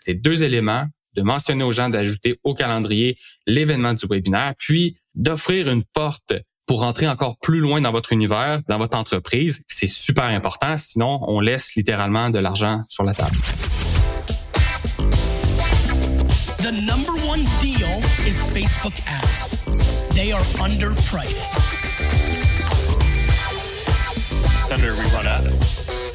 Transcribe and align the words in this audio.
ces 0.00 0.14
deux 0.14 0.42
éléments, 0.42 0.86
de 1.14 1.22
mentionner 1.22 1.64
aux 1.64 1.72
gens 1.72 1.88
d'ajouter 1.88 2.38
au 2.44 2.54
calendrier 2.54 3.16
l'événement 3.46 3.94
du 3.94 4.06
webinaire, 4.06 4.54
puis 4.58 4.94
d'offrir 5.14 5.68
une 5.68 5.82
porte 5.92 6.32
pour 6.66 6.80
rentrer 6.80 7.08
encore 7.08 7.36
plus 7.38 7.58
loin 7.58 7.80
dans 7.80 7.90
votre 7.90 8.12
univers, 8.12 8.60
dans 8.68 8.78
votre 8.78 8.96
entreprise. 8.96 9.64
C'est 9.66 9.88
super 9.88 10.26
important, 10.26 10.76
sinon 10.76 11.20
on 11.26 11.40
laisse 11.40 11.74
littéralement 11.74 12.30
de 12.30 12.38
l'argent 12.38 12.84
sur 12.88 13.02
la 13.02 13.12
table. 13.12 13.36
The 16.58 16.70
number 16.70 17.14
one 17.26 17.44
deal 17.60 17.98
is 18.24 18.40
Facebook 18.52 18.94
ads. 19.08 19.50
They 20.14 20.30
are 20.32 20.42
underpriced. 20.60 21.50
Senator, 24.68 24.94
we 24.94 25.04
run 25.12 25.26
ads. 25.26 26.09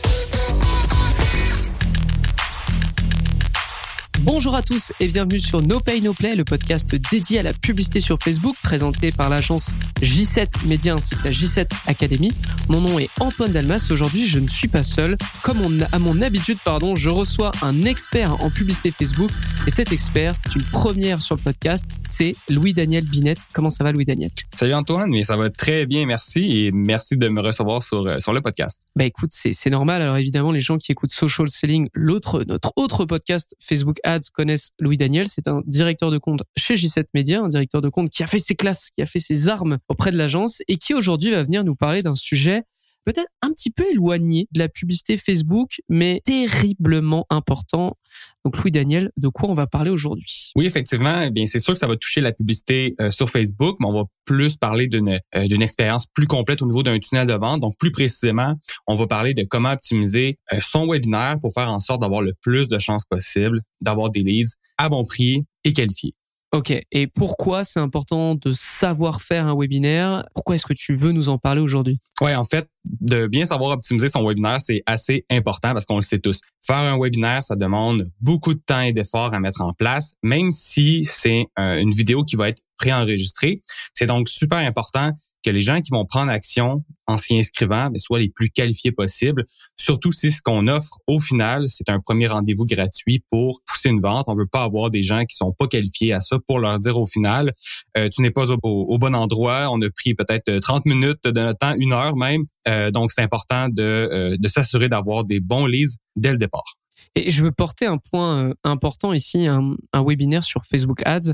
Bonjour 4.26 4.56
à 4.56 4.64
tous 4.64 4.92
et 5.00 5.08
bienvenue 5.08 5.40
sur 5.40 5.62
No 5.62 5.80
Pay 5.80 6.02
No 6.02 6.12
Play, 6.12 6.36
le 6.36 6.44
podcast 6.44 6.96
dédié 7.12 7.38
à 7.38 7.44
la 7.44 7.54
publicité 7.54 8.00
sur 8.00 8.18
Facebook, 8.20 8.56
présenté 8.64 9.12
par 9.12 9.30
l'agence 9.30 9.76
J7 10.02 10.68
Média 10.68 10.96
ainsi 10.96 11.16
que 11.16 11.26
la 11.26 11.30
J7 11.30 11.68
Academy. 11.86 12.32
Mon 12.68 12.82
nom 12.82 12.98
est 12.98 13.08
Antoine 13.20 13.52
Dalmas. 13.52 13.90
Aujourd'hui, 13.92 14.26
je 14.26 14.40
ne 14.40 14.48
suis 14.48 14.68
pas 14.68 14.82
seul. 14.82 15.16
Comme 15.44 15.62
on, 15.62 15.80
à 15.92 16.00
mon 16.00 16.24
habitude, 16.24 16.58
pardon, 16.66 16.96
je 16.96 17.12
reçois 17.12 17.52
un 17.62 17.84
expert 17.84 18.42
en 18.44 18.50
publicité 18.50 18.90
Facebook. 18.90 19.30
Et 19.68 19.70
cet 19.70 19.92
expert, 19.92 20.36
c'est 20.36 20.56
une 20.56 20.64
première 20.64 21.22
sur 21.22 21.36
le 21.36 21.42
podcast, 21.42 21.86
c'est 22.04 22.32
Louis-Daniel 22.50 23.06
Binette. 23.06 23.46
Comment 23.54 23.70
ça 23.70 23.84
va, 23.84 23.92
Louis-Daniel? 23.92 24.32
Salut 24.56 24.74
Antoine, 24.74 25.12
mais 25.12 25.22
ça 25.22 25.38
va 25.38 25.52
très 25.52 25.86
bien, 25.86 26.08
merci. 26.08 26.40
Et 26.40 26.72
merci 26.72 27.16
de 27.16 27.30
me 27.30 27.42
recevoir 27.42 27.84
sur, 27.84 28.08
euh, 28.08 28.18
sur 28.18 28.34
le 28.34 28.42
podcast. 28.42 28.88
Bah 28.96 29.06
écoute, 29.06 29.30
c'est 29.32 29.70
normal. 29.70 30.02
Alors 30.02 30.18
évidemment, 30.18 30.52
les 30.52 30.62
gens 30.62 30.80
qui 30.80 30.92
écoutent 30.92 31.12
Social 31.12 31.48
Selling, 31.48 31.90
l'autre, 31.94 32.44
notre 32.48 32.74
autre 32.76 33.06
podcast 33.06 33.56
Facebook 33.60 33.98
Ads, 34.04 34.15
connaissent 34.34 34.72
Louis 34.80 34.98
Daniel. 34.98 35.28
C'est 35.28 35.48
un 35.48 35.62
directeur 35.66 36.12
de 36.12 36.18
compte 36.18 36.44
chez 36.58 36.76
J7 36.76 37.06
Media, 37.14 37.42
un 37.42 37.50
directeur 37.50 37.82
de 37.82 37.90
compte 37.90 38.10
qui 38.10 38.24
a 38.24 38.28
fait 38.28 38.40
ses 38.40 38.56
classes, 38.56 38.90
qui 38.92 39.02
a 39.02 39.08
fait 39.08 39.20
ses 39.20 39.50
armes 39.50 39.78
auprès 39.88 40.12
de 40.12 40.18
l'agence 40.18 40.62
et 40.68 40.78
qui 40.78 40.94
aujourd'hui 40.94 41.32
va 41.32 41.44
venir 41.44 41.64
nous 41.64 41.76
parler 41.76 42.04
d'un 42.04 42.16
sujet 42.16 42.64
peut-être 43.06 43.30
un 43.42 43.52
petit 43.52 43.72
peu 43.72 43.84
éloigné 43.90 44.48
de 44.52 44.60
la 44.60 44.68
publicité 44.68 45.18
Facebook, 45.18 45.82
mais 45.90 46.22
terriblement 46.26 47.26
important. 47.30 47.96
Donc 48.44 48.58
Louis 48.58 48.72
Daniel, 48.72 49.12
de 49.18 49.28
quoi 49.28 49.50
on 49.50 49.54
va 49.54 49.68
parler 49.68 49.90
aujourd'hui? 49.90 50.52
Oui, 50.56 50.66
effectivement, 50.66 51.22
eh 51.22 51.32
bien 51.32 51.46
c'est 51.46 51.60
sûr 51.60 51.74
que 51.74 51.80
ça 51.80 51.88
va 51.88 51.96
toucher 51.96 52.22
la 52.22 52.32
publicité 52.32 52.96
euh, 53.02 53.12
sur 53.12 53.30
Facebook, 53.30 53.78
mais 53.80 53.88
on 53.88 53.94
va 53.94 54.04
plus 54.26 54.58
parler 54.58 54.88
d'une 54.88 55.20
euh, 55.36 55.48
d'une 55.48 55.62
expérience 55.62 56.06
plus 56.08 56.28
complète 56.28 56.62
au 56.62 56.66
niveau 56.66 56.84
d'un 56.84 56.98
tunnel 57.00 57.28
de 57.28 57.34
vente. 57.34 57.62
Donc 57.62 57.74
plus 57.78 57.92
précisément, 57.92 58.56
on 58.88 58.96
va 58.96 59.08
parler 59.08 59.34
de 59.34 59.44
comment 59.44 59.72
optimiser 59.72 60.40
euh, 60.54 60.58
son 60.62 60.88
webinaire 60.88 61.38
pour 61.40 61.54
faire 61.54 61.70
en 61.70 61.80
sorte 61.80 62.02
d'avoir 62.02 62.22
le 62.22 62.34
plus 62.42 62.68
de 62.68 62.80
chances 62.80 63.06
possible 63.06 63.62
d'avoir 63.82 64.10
des 64.10 64.22
leads 64.22 64.56
à 64.78 64.90
bon 64.90 65.06
prix 65.06 65.46
et 65.64 65.74
qualifiés. 65.74 66.14
Ok. 66.56 66.72
Et 66.94 67.08
pourquoi 67.08 67.66
c'est 67.66 67.82
important 67.82 68.36
de 68.36 68.54
savoir 68.54 69.22
faire 69.22 69.46
un 69.46 69.60
webinaire? 69.60 70.26
Pourquoi 70.34 70.56
est-ce 70.56 70.66
que 70.66 70.74
tu 70.74 70.96
veux 70.96 71.12
nous 71.12 71.28
en 71.28 71.38
parler 71.38 71.60
aujourd'hui? 71.60 72.00
Ouais, 72.22 72.34
en 72.34 72.46
fait, 72.46 72.70
de 72.86 73.28
bien 73.28 73.44
savoir 73.44 73.72
optimiser 73.72 74.08
son 74.08 74.26
webinaire, 74.26 74.62
c'est 74.62 74.82
assez 74.86 75.26
important 75.30 75.74
parce 75.74 75.86
qu'on 75.86 75.98
le 75.98 76.02
sait 76.02 76.20
tous. 76.20 76.40
Faire 76.66 76.78
un 76.78 76.98
webinaire, 76.98 77.44
ça 77.44 77.58
demande 77.58 78.10
beaucoup 78.22 78.54
de 78.54 78.62
temps 78.66 78.80
et 78.80 78.94
d'efforts 78.94 79.34
à 79.34 79.42
mettre 79.42 79.62
en 79.62 79.74
place, 79.74 80.14
même 80.24 80.50
si 80.50 81.04
c'est 81.04 81.46
euh, 81.60 81.78
une 81.78 81.92
vidéo 81.92 82.24
qui 82.24 82.38
va 82.38 82.48
être 82.48 82.62
préenregistrée. 82.78 83.60
C'est 83.94 84.06
donc 84.06 84.30
super 84.30 84.60
important 84.60 85.12
que 85.44 85.50
les 85.50 85.62
gens 85.62 85.82
qui 85.82 85.92
vont 85.92 86.06
prendre 86.06 86.32
action 86.32 86.84
en 87.06 87.18
s'y 87.18 87.38
inscrivant 87.38 87.90
soient 87.98 88.20
les 88.20 88.30
plus 88.30 88.50
qualifiés 88.50 88.92
possibles, 88.92 89.46
surtout 89.86 90.12
si 90.12 90.32
ce 90.32 90.42
qu'on 90.42 90.68
offre 90.68 90.98
au 91.06 91.20
final, 91.20 91.70
c'est 91.70 91.90
un 91.90 92.00
premier 92.00 92.26
rendez-vous 92.26 92.66
gratuit 92.66 93.24
pour 93.30 93.62
pousser 93.68 93.90
une 93.90 94.02
vente. 94.02 94.26
On 94.28 94.36
veut 94.36 94.48
pas 94.48 94.64
avoir 94.64 94.90
des 94.90 95.04
gens 95.04 95.24
qui 95.26 95.36
sont 95.36 95.54
pas 95.54 95.68
qualifiés 95.68 96.12
à 96.12 96.22
ça 96.22 96.40
pour 96.48 96.60
leur 96.60 96.80
dire 96.80 96.98
au 96.98 97.06
final, 97.06 97.52
euh, 97.98 98.10
tu 98.10 98.24
n'es 98.24 98.32
pas 98.32 98.50
au, 98.50 98.98
bon 98.98 99.16
endroit, 99.16 99.70
on 99.72 99.80
a 99.82 99.90
pris 99.92 100.16
peut-être 100.16 100.60
30 100.60 100.86
minutes 100.86 101.24
de 101.26 101.40
notre 101.40 101.60
temps, 101.60 101.76
une 101.78 101.94
heure 101.94 102.16
même. 102.16 102.46
Euh, 102.68 102.90
donc, 102.90 103.12
c'est 103.12 103.22
important 103.22 103.70
de, 103.70 103.84
euh, 103.84 104.48
s'assurer 104.48 104.90
d'avoir 104.90 105.24
des 105.24 105.40
bons 105.40 105.68
leads 105.68 105.98
dès 106.16 106.32
le 106.32 106.38
départ. 106.38 106.74
Et 107.14 107.30
je 107.30 107.44
veux 107.44 107.52
porter 107.52 107.86
un 107.86 107.98
point 107.98 108.52
important 108.64 109.14
ici, 109.14 109.48
un 109.48 109.76
webinaire 109.94 110.44
sur 110.44 110.66
Facebook 110.66 111.02
Ads 111.06 111.34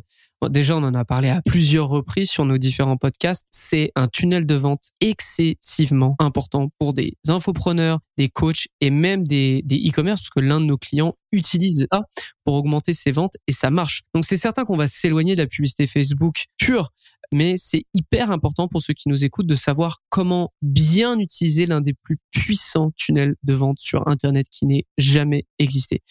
déjà, 0.50 0.76
on 0.76 0.84
en 0.84 0.94
a 0.94 1.06
parlé 1.06 1.30
à 1.30 1.42
plusieurs 1.42 1.88
reprises 1.88 2.30
sur 2.30 2.46
nos 2.46 2.58
différents 2.58 2.98
podcasts. 2.98 3.48
C'est 3.52 3.92
un 3.96 4.08
tunnel 4.08 4.46
de 4.46 4.56
vente 4.56 4.90
excessivement 5.00 6.16
important 6.20 6.70
pour 6.80 6.94
des 6.94 7.14
infopreneurs, 7.28 8.00
des 8.18 8.30
coachs 8.30 8.68
et 8.80 8.90
même 8.90 9.26
des 9.26 9.64
e-commerce, 9.70 10.22
parce 10.22 10.30
que 10.30 10.40
l'un 10.40 10.60
de 10.60 10.66
nos 10.66 10.78
clients 10.78 11.16
utilise 11.32 11.86
ça 11.92 12.04
pour 12.44 12.56
augmenter 12.56 12.94
ses 12.94 13.12
ventes 13.12 13.36
et 13.48 13.52
ça 13.52 13.70
marche. 13.70 14.02
Donc 14.14 14.26
c'est 14.26 14.38
certain 14.38 14.66
qu'on 14.66 14.78
va 14.78 14.88
s'éloigner 14.88 15.36
de 15.36 15.42
la 15.42 15.48
publicité 15.48 15.88
Facebook 15.88 16.46
pure, 16.58 16.90
mais 17.32 17.56
c'est 17.58 17.86
hyper 17.94 18.32
important 18.32 18.68
pour 18.68 18.82
ceux 18.82 18.94
qui 18.94 19.10
nous 19.10 19.24
écoutent 19.24 19.48
de 19.48 19.56
savoir 19.56 20.00
comment 20.10 20.52
bien 20.62 21.18
utiliser 21.20 21.66
l'un 21.66 21.82
des 21.82 21.94
plus 21.94 22.18
puissants 22.32 22.92
tunnels 22.96 23.36
de 23.44 23.54
vente 23.54 23.80
sur 23.80 24.08
Internet 24.08 24.48
qui 24.52 24.66
n'ait 24.66 24.86
jamais 24.98 25.46
existé. 25.60 26.02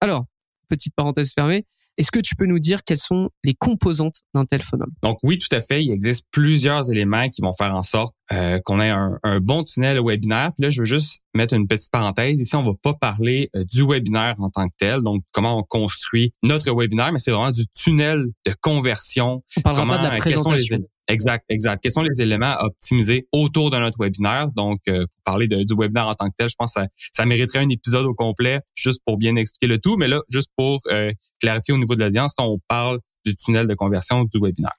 Alors, 0.00 0.26
petite 0.68 0.94
parenthèse 0.94 1.32
fermée, 1.32 1.66
est-ce 1.96 2.10
que 2.10 2.20
tu 2.20 2.34
peux 2.34 2.46
nous 2.46 2.58
dire 2.58 2.84
quelles 2.84 2.98
sont 2.98 3.30
les 3.44 3.54
composantes 3.54 4.20
d'un 4.34 4.44
tel 4.44 4.62
funnel? 4.62 4.88
Donc 5.02 5.18
oui, 5.22 5.38
tout 5.38 5.54
à 5.54 5.60
fait. 5.60 5.84
Il 5.84 5.92
existe 5.92 6.26
plusieurs 6.30 6.90
éléments 6.90 7.28
qui 7.28 7.42
vont 7.42 7.52
faire 7.52 7.74
en 7.74 7.82
sorte 7.82 8.14
euh, 8.32 8.58
qu'on 8.64 8.80
ait 8.80 8.90
un, 8.90 9.18
bon 9.40 9.64
tunnel 9.64 10.00
webinaire. 10.00 10.52
Puis 10.56 10.64
là, 10.64 10.70
je 10.70 10.80
veux 10.80 10.86
juste 10.86 11.22
mettre 11.34 11.54
une 11.54 11.66
petite 11.66 11.90
parenthèse. 11.90 12.38
Ici, 12.40 12.54
on 12.54 12.64
va 12.64 12.72
pas 12.82 12.94
parler 12.94 13.50
euh, 13.56 13.64
du 13.64 13.84
webinaire 13.84 14.36
en 14.38 14.48
tant 14.48 14.68
que 14.68 14.74
tel, 14.78 15.02
donc 15.02 15.22
comment 15.32 15.58
on 15.58 15.62
construit 15.62 16.32
notre 16.42 16.72
webinaire, 16.74 17.12
mais 17.12 17.18
c'est 17.18 17.32
vraiment 17.32 17.50
du 17.50 17.66
tunnel 17.68 18.24
de 18.46 18.54
conversion. 18.60 19.42
On 19.56 19.60
parlera 19.62 19.82
comment, 19.82 19.96
pas 19.96 20.04
de 20.04 20.12
la 20.12 20.16
présentation. 20.16 20.78
Exact, 21.10 21.44
exact. 21.48 21.80
Quels 21.82 21.92
sont 21.92 22.02
les 22.02 22.22
éléments 22.22 22.54
à 22.56 22.66
optimiser 22.66 23.26
autour 23.32 23.70
de 23.70 23.78
notre 23.78 23.98
webinaire? 23.98 24.48
Donc, 24.52 24.78
euh, 24.86 25.06
pour 25.06 25.22
parler 25.24 25.48
de, 25.48 25.64
du 25.64 25.74
webinaire 25.76 26.06
en 26.06 26.14
tant 26.14 26.28
que 26.28 26.34
tel, 26.36 26.48
je 26.48 26.54
pense 26.56 26.74
que 26.74 26.82
ça, 26.82 26.86
ça, 27.12 27.26
mériterait 27.26 27.58
un 27.58 27.68
épisode 27.68 28.06
au 28.06 28.14
complet 28.14 28.60
juste 28.76 29.02
pour 29.04 29.16
bien 29.16 29.34
expliquer 29.34 29.66
le 29.66 29.78
tout. 29.80 29.96
Mais 29.96 30.06
là, 30.06 30.20
juste 30.28 30.50
pour 30.56 30.78
euh, 30.92 31.10
clarifier 31.40 31.74
au 31.74 31.78
niveau 31.78 31.96
de 31.96 32.00
l'audience, 32.00 32.34
on 32.38 32.60
parle 32.68 33.00
du 33.26 33.34
tunnel 33.34 33.66
de 33.66 33.74
conversion 33.74 34.22
du 34.22 34.38
webinaire. 34.40 34.78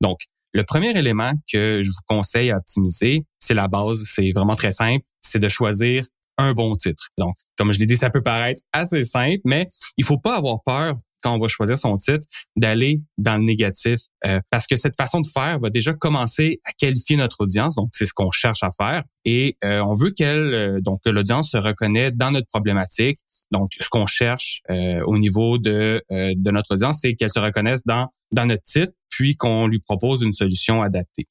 Donc, 0.00 0.18
le 0.52 0.64
premier 0.64 0.96
élément 0.96 1.32
que 1.52 1.82
je 1.82 1.90
vous 1.90 2.02
conseille 2.06 2.50
à 2.50 2.56
optimiser, 2.56 3.22
c'est 3.38 3.54
la 3.54 3.68
base. 3.68 4.02
C'est 4.04 4.32
vraiment 4.32 4.54
très 4.54 4.72
simple. 4.72 5.04
C'est 5.20 5.38
de 5.38 5.48
choisir 5.48 6.04
un 6.38 6.52
bon 6.52 6.74
titre. 6.76 7.08
Donc, 7.18 7.36
comme 7.56 7.72
je 7.72 7.78
l'ai 7.78 7.86
dit, 7.86 7.96
ça 7.96 8.10
peut 8.10 8.22
paraître 8.22 8.62
assez 8.72 9.02
simple, 9.02 9.40
mais 9.44 9.66
il 9.96 10.04
faut 10.04 10.18
pas 10.18 10.36
avoir 10.36 10.62
peur 10.64 10.96
quand 11.22 11.34
on 11.34 11.38
va 11.38 11.48
choisir 11.48 11.76
son 11.76 11.96
titre, 11.96 12.24
d'aller 12.56 13.02
dans 13.16 13.36
le 13.38 13.44
négatif. 13.44 14.00
Euh, 14.26 14.40
parce 14.50 14.66
que 14.66 14.76
cette 14.76 14.96
façon 14.96 15.20
de 15.20 15.26
faire 15.26 15.58
va 15.58 15.70
déjà 15.70 15.92
commencer 15.92 16.60
à 16.64 16.72
qualifier 16.72 17.16
notre 17.16 17.42
audience. 17.42 17.76
Donc, 17.76 17.88
c'est 17.92 18.06
ce 18.06 18.12
qu'on 18.14 18.30
cherche 18.30 18.62
à 18.62 18.70
faire. 18.70 19.02
Et 19.24 19.56
euh, 19.64 19.80
on 19.80 19.94
veut 19.94 20.10
qu'elle, 20.10 20.54
euh, 20.54 20.80
donc 20.80 21.00
que 21.04 21.10
l'audience 21.10 21.50
se 21.50 21.56
reconnaît 21.56 22.12
dans 22.12 22.30
notre 22.30 22.46
problématique. 22.46 23.18
Donc, 23.50 23.72
ce 23.78 23.88
qu'on 23.88 24.06
cherche 24.06 24.62
au 25.06 25.18
niveau 25.18 25.58
de, 25.58 26.02
de 26.10 26.50
notre 26.50 26.74
audience, 26.74 26.98
c'est 27.00 27.14
qu'elle 27.14 27.30
se 27.30 27.38
reconnaisse 27.40 27.84
dans, 27.84 28.08
dans 28.32 28.46
notre 28.46 28.62
titre, 28.62 28.92
puis 29.18 29.34
qu'on 29.34 29.66
lui 29.66 29.80
propose 29.80 30.22
une 30.22 30.32
solution 30.32 30.80
adaptée. 30.80 31.26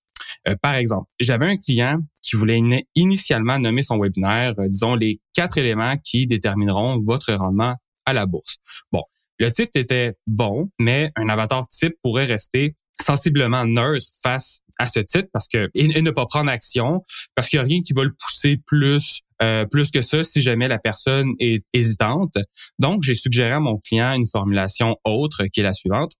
par 0.61 0.75
exemple, 0.75 1.09
j'avais 1.21 1.47
un 1.47 1.55
client 1.55 1.99
qui 2.21 2.35
voulait 2.35 2.59
initialement 2.95 3.59
nommer 3.59 3.81
son 3.81 3.97
webinaire, 3.97 4.55
disons, 4.67 4.95
les 4.95 5.21
quatre 5.33 5.57
éléments 5.57 5.95
qui 6.03 6.27
détermineront 6.27 6.99
votre 6.99 7.31
rendement 7.33 7.75
à 8.05 8.11
la 8.11 8.25
bourse. 8.25 8.57
Bon, 8.91 9.03
le 9.39 9.49
titre 9.53 9.71
était 9.75 10.15
bon, 10.27 10.69
mais 10.77 11.09
un 11.15 11.29
avatar 11.29 11.65
type 11.67 11.93
pourrait 12.03 12.25
rester 12.25 12.73
sensiblement 13.01 13.63
neutre 13.63 14.05
face 14.21 14.59
à 14.79 14.85
ce 14.85 14.99
titre 14.99 15.29
parce 15.31 15.47
que 15.47 15.69
et, 15.73 16.01
ne 16.01 16.11
pas 16.11 16.25
prendre 16.25 16.49
action 16.49 17.03
parce 17.35 17.47
qu'il 17.47 17.59
n'y 17.59 17.65
a 17.65 17.67
rien 17.67 17.81
qui 17.81 17.93
va 17.93 18.03
le 18.03 18.13
pousser 18.13 18.57
plus 18.65 19.21
euh, 19.41 19.65
plus 19.65 19.91
que 19.91 20.01
ça 20.01 20.25
si 20.25 20.41
jamais 20.41 20.67
la 20.67 20.79
personne 20.79 21.35
est 21.39 21.63
hésitante. 21.71 22.37
Donc, 22.79 23.03
j'ai 23.03 23.13
suggéré 23.13 23.53
à 23.53 23.59
mon 23.61 23.77
client 23.77 24.13
une 24.13 24.27
formulation 24.27 24.97
autre 25.05 25.45
qui 25.45 25.61
est 25.61 25.63
la 25.63 25.73
suivante. 25.73 26.11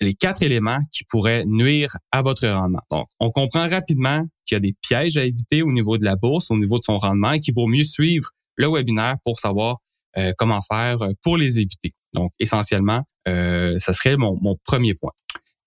Les 0.00 0.14
quatre 0.14 0.42
éléments 0.42 0.80
qui 0.92 1.04
pourraient 1.04 1.44
nuire 1.46 1.96
à 2.12 2.22
votre 2.22 2.46
rendement. 2.46 2.82
Donc, 2.90 3.06
on 3.18 3.30
comprend 3.30 3.68
rapidement 3.68 4.24
qu'il 4.44 4.56
y 4.56 4.58
a 4.58 4.60
des 4.60 4.74
pièges 4.82 5.16
à 5.16 5.24
éviter 5.24 5.62
au 5.62 5.72
niveau 5.72 5.96
de 5.96 6.04
la 6.04 6.16
bourse, 6.16 6.50
au 6.50 6.56
niveau 6.56 6.78
de 6.78 6.84
son 6.84 6.98
rendement 6.98 7.32
et 7.32 7.40
qu'il 7.40 7.54
vaut 7.54 7.66
mieux 7.66 7.84
suivre 7.84 8.30
le 8.56 8.68
webinaire 8.68 9.16
pour 9.24 9.38
savoir 9.38 9.78
euh, 10.18 10.32
comment 10.38 10.60
faire 10.62 11.02
euh, 11.02 11.12
pour 11.22 11.36
les 11.36 11.60
éviter. 11.60 11.94
Donc, 12.14 12.32
essentiellement, 12.38 13.02
euh, 13.28 13.78
ça 13.78 13.92
serait 13.92 14.16
mon, 14.16 14.38
mon 14.40 14.56
premier 14.64 14.94
point. 14.94 15.12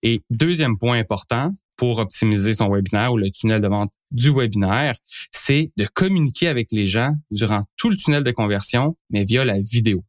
Et 0.02 0.20
deuxième 0.30 0.78
point 0.78 0.98
important 0.98 1.48
pour 1.76 1.98
optimiser 1.98 2.54
son 2.54 2.68
webinaire 2.68 3.12
ou 3.12 3.16
le 3.16 3.30
tunnel 3.30 3.60
de 3.60 3.68
vente 3.68 3.90
du 4.10 4.30
webinaire, 4.30 4.94
c'est 5.30 5.70
de 5.76 5.86
communiquer 5.86 6.48
avec 6.48 6.72
les 6.72 6.84
gens 6.84 7.14
durant 7.30 7.60
tout 7.76 7.90
le 7.90 7.96
tunnel 7.96 8.22
de 8.22 8.30
conversion, 8.32 8.96
mais 9.08 9.24
via 9.24 9.44
la 9.44 9.60
vidéo. 9.60 10.02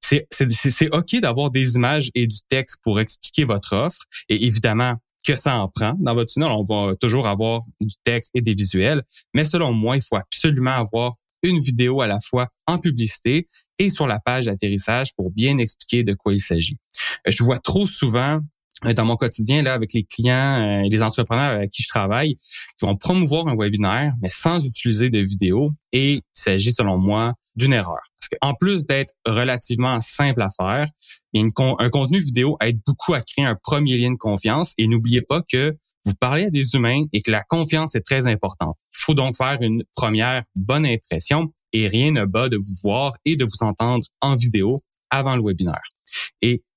C'est 0.00 0.88
OK 0.92 1.16
d'avoir 1.20 1.50
des 1.50 1.74
images 1.74 2.10
et 2.14 2.26
du 2.26 2.38
texte 2.48 2.78
pour 2.82 3.00
expliquer 3.00 3.44
votre 3.44 3.74
offre. 3.74 4.00
Et 4.28 4.46
évidemment, 4.46 4.96
que 5.26 5.34
ça 5.34 5.56
en 5.58 5.68
prend. 5.68 5.92
Dans 5.98 6.14
votre 6.14 6.32
tunnel, 6.32 6.50
on 6.50 6.62
va 6.62 6.94
toujours 6.94 7.26
avoir 7.26 7.62
du 7.80 7.96
texte 8.04 8.30
et 8.34 8.40
des 8.40 8.54
visuels. 8.54 9.02
Mais 9.34 9.44
selon 9.44 9.72
moi, 9.72 9.96
il 9.96 10.02
faut 10.02 10.16
absolument 10.16 10.70
avoir 10.70 11.14
une 11.42 11.58
vidéo 11.58 12.00
à 12.00 12.06
la 12.06 12.18
fois 12.20 12.46
en 12.66 12.78
publicité 12.78 13.46
et 13.78 13.90
sur 13.90 14.06
la 14.06 14.20
page 14.20 14.46
d'atterrissage 14.46 15.14
pour 15.16 15.30
bien 15.30 15.58
expliquer 15.58 16.04
de 16.04 16.14
quoi 16.14 16.32
il 16.32 16.40
s'agit. 16.40 16.78
Euh, 17.26 17.30
je 17.30 17.42
vois 17.42 17.58
trop 17.58 17.86
souvent 17.86 18.40
euh, 18.84 18.92
dans 18.92 19.04
mon 19.04 19.16
quotidien 19.16 19.62
là 19.62 19.74
avec 19.74 19.92
les 19.92 20.04
clients 20.04 20.60
euh, 20.62 20.82
et 20.82 20.88
les 20.88 21.02
entrepreneurs 21.02 21.52
avec 21.52 21.70
qui 21.70 21.82
je 21.82 21.88
travaille 21.88 22.36
qui 22.36 22.86
vont 22.86 22.96
promouvoir 22.96 23.48
un 23.48 23.56
webinaire 23.56 24.12
mais 24.22 24.28
sans 24.28 24.64
utiliser 24.66 25.08
de 25.08 25.20
vidéo 25.20 25.70
et 25.92 26.14
il 26.14 26.22
s'agit 26.32 26.72
selon 26.72 26.98
moi 26.98 27.34
d'une 27.54 27.72
erreur 27.72 28.00
qu'en 28.28 28.54
plus 28.54 28.86
d'être 28.86 29.14
relativement 29.26 30.00
simple 30.00 30.42
à 30.42 30.50
faire 30.50 30.88
un 31.34 31.90
contenu 31.90 32.20
vidéo 32.20 32.56
aide 32.60 32.80
beaucoup 32.86 33.14
à 33.14 33.20
créer 33.20 33.44
un 33.44 33.56
premier 33.62 33.96
lien 33.96 34.12
de 34.12 34.16
confiance 34.16 34.72
et 34.78 34.86
n'oubliez 34.86 35.22
pas 35.22 35.42
que 35.42 35.76
vous 36.04 36.14
parlez 36.14 36.46
à 36.46 36.50
des 36.50 36.74
humains 36.74 37.02
et 37.12 37.20
que 37.20 37.30
la 37.30 37.42
confiance 37.42 37.94
est 37.94 38.00
très 38.00 38.26
importante. 38.26 38.76
Il 38.94 38.98
faut 38.98 39.14
donc 39.14 39.36
faire 39.36 39.58
une 39.60 39.82
première 39.94 40.44
bonne 40.54 40.86
impression 40.86 41.52
et 41.72 41.88
rien 41.88 42.12
ne 42.12 42.24
bat 42.24 42.48
de 42.48 42.56
vous 42.56 42.74
voir 42.82 43.14
et 43.24 43.36
de 43.36 43.44
vous 43.44 43.62
entendre 43.62 44.04
en 44.20 44.36
vidéo 44.36 44.78
avant 45.10 45.36
le 45.36 45.42
webinaire. 45.42 45.82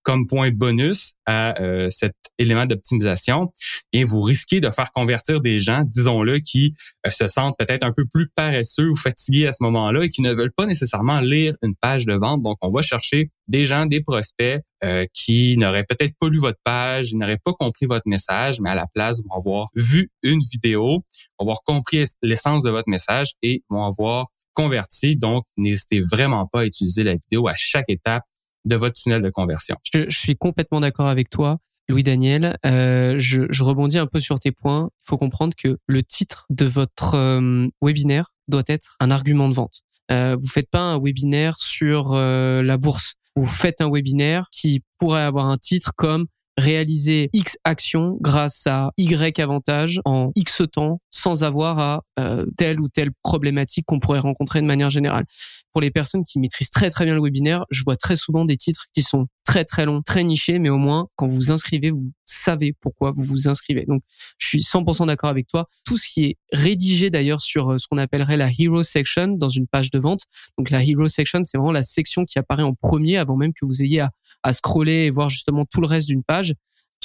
Comme 0.10 0.26
point 0.26 0.50
bonus 0.50 1.14
à 1.28 1.62
euh, 1.62 1.92
cet 1.92 2.16
élément 2.40 2.66
d'optimisation, 2.66 3.54
et 3.94 4.06
vous 4.06 4.22
risquez 4.22 4.60
de 4.60 4.72
faire 4.72 4.92
convertir 4.92 5.40
des 5.40 5.60
gens, 5.60 5.84
disons-le, 5.86 6.40
qui 6.40 6.74
euh, 7.06 7.12
se 7.12 7.28
sentent 7.28 7.54
peut-être 7.60 7.86
un 7.86 7.92
peu 7.92 8.06
plus 8.12 8.28
paresseux 8.28 8.90
ou 8.90 8.96
fatigués 8.96 9.46
à 9.46 9.52
ce 9.52 9.62
moment-là 9.62 10.06
et 10.06 10.10
qui 10.10 10.24
ne 10.24 10.34
veulent 10.34 10.52
pas 10.52 10.66
nécessairement 10.66 11.20
lire 11.20 11.54
une 11.62 11.76
page 11.76 12.08
de 12.08 12.14
vente. 12.14 12.42
Donc, 12.42 12.58
on 12.62 12.72
va 12.72 12.82
chercher 12.82 13.30
des 13.48 13.68
gens, 13.68 13.86
des 13.86 14.02
prospects 14.02 14.60
euh, 14.84 15.06
qui 15.14 15.58
n'auraient 15.60 15.86
peut-être 15.88 16.16
pas 16.20 16.28
lu 16.28 16.40
votre 16.40 16.60
page, 16.64 17.14
n'auraient 17.14 17.38
pas 17.38 17.54
compris 17.54 17.86
votre 17.86 18.08
message, 18.08 18.62
mais 18.62 18.72
à 18.72 18.76
la 18.76 18.88
place 18.92 19.22
vont 19.22 19.36
avoir 19.36 19.68
vu 19.76 20.10
une 20.24 20.40
vidéo, 20.40 20.94
vont 21.38 21.46
avoir 21.46 21.62
compris 21.62 22.04
l'essence 22.24 22.64
de 22.64 22.72
votre 22.72 22.90
message 22.90 23.34
et 23.44 23.62
vont 23.70 23.86
avoir 23.86 24.26
converti. 24.56 25.16
Donc, 25.16 25.46
n'hésitez 25.56 26.02
vraiment 26.02 26.48
pas 26.48 26.62
à 26.62 26.66
utiliser 26.66 27.04
la 27.04 27.14
vidéo 27.14 27.48
à 27.48 27.54
chaque 27.56 27.86
étape 27.90 28.24
de 28.66 28.76
votre 28.76 28.96
tunnel 28.96 29.22
de 29.22 29.30
conversion. 29.30 29.76
Je, 29.84 30.06
suis 30.10 30.36
complètement 30.36 30.82
d'accord 30.82 31.08
avec 31.08 31.30
toi. 31.30 31.58
Louis 31.88 32.04
Daniel, 32.04 32.58
euh, 32.66 33.16
je, 33.18 33.44
je, 33.50 33.64
rebondis 33.64 33.98
un 33.98 34.06
peu 34.06 34.20
sur 34.20 34.40
tes 34.40 34.52
points. 34.52 34.90
Il 35.02 35.08
faut 35.08 35.18
comprendre 35.18 35.56
que 35.58 35.78
le 35.88 36.04
titre 36.04 36.46
de 36.50 36.66
votre 36.66 37.16
euh, 37.16 37.68
webinaire 37.82 38.28
doit 38.48 38.64
être 38.68 38.96
un 39.00 39.10
argument 39.10 39.50
de 39.50 39.56
vente. 39.56 39.82
Euh, 40.12 40.38
vous 40.40 40.48
faites 40.48 40.70
pas 40.70 40.82
un 40.82 41.00
webinaire 41.00 41.56
sur 41.58 42.14
euh, 42.14 42.62
la 42.64 42.78
bourse. 42.78 43.16
Vous 43.36 43.48
faites 43.48 43.82
un 43.82 43.90
webinaire 43.90 44.48
qui 44.52 44.82
pourrait 44.98 45.22
avoir 45.22 45.48
un 45.48 45.58
titre 45.58 45.92
comme 45.96 46.26
réaliser 46.58 47.30
X 47.32 47.58
actions 47.64 48.18
grâce 48.20 48.68
à 48.68 48.92
Y 48.98 49.40
avantages 49.40 50.02
en 50.06 50.32
X 50.36 50.64
temps 50.72 51.00
sans 51.10 51.44
avoir 51.44 51.80
à 51.80 52.04
euh, 52.20 52.46
telle 52.58 52.82
ou 52.82 52.90
telle 52.90 53.12
problématique 53.24 53.86
qu'on 53.86 54.00
pourrait 54.00 54.20
rencontrer 54.20 54.62
de 54.62 54.66
manière 54.66 54.90
générale. 54.90 55.26
Pour 55.72 55.82
les 55.82 55.92
personnes 55.92 56.24
qui 56.24 56.40
maîtrisent 56.40 56.70
très 56.70 56.90
très 56.90 57.06
bien 57.06 57.16
le 57.16 57.22
webinaire, 57.22 57.66
je 57.70 57.84
vois 57.84 57.96
très 57.96 58.16
souvent 58.16 58.46
des 58.46 58.58
titres 58.58 58.86
qui 58.94 59.02
sont 59.02 59.28
très 59.46 59.66
très 59.66 59.86
longs, 59.86 60.02
très 60.02 60.24
nichés, 60.24 60.60
mais 60.60 60.70
au 60.70 60.78
moins 60.78 61.08
quand 61.16 61.28
vous 61.28 61.36
vous 61.36 61.52
inscrivez, 61.52 61.92
vous 61.92 62.12
savez 62.26 62.74
pourquoi 62.82 63.14
vous 63.16 63.24
vous 63.24 63.48
inscrivez. 63.48 63.86
Donc 63.86 64.02
je 64.38 64.48
suis 64.48 64.60
100% 64.60 65.08
d'accord 65.08 65.30
avec 65.30 65.48
toi. 65.48 65.66
Tout 65.86 65.98
ce 65.98 66.08
qui 66.08 66.26
est 66.26 66.38
rédigé 66.52 67.10
d'ailleurs 67.10 67.42
sur 67.42 67.72
euh, 67.72 67.78
ce 67.78 67.88
qu'on 67.88 67.98
appellerait 67.98 68.38
la 68.38 68.50
hero 68.58 68.84
section 68.84 69.28
dans 69.28 69.50
une 69.50 69.68
page 69.68 69.92
de 69.92 70.00
vente. 70.00 70.22
Donc 70.58 70.70
la 70.70 70.84
hero 70.84 71.08
section, 71.08 71.42
c'est 71.44 71.58
vraiment 71.58 71.72
la 71.72 71.84
section 71.84 72.26
qui 72.26 72.40
apparaît 72.40 72.64
en 72.64 72.74
premier 72.74 73.18
avant 73.18 73.38
même 73.38 73.54
que 73.54 73.66
vous 73.66 73.84
ayez 73.84 74.02
à 74.02 74.12
à 74.44 74.54
scroller 74.54 75.06
et 75.06 75.10
voir 75.10 75.30
justement 75.30 75.66
tout 75.66 75.82
le 75.82 75.88
reste 75.88 76.08
d'une 76.08 76.24
page. 76.24 76.54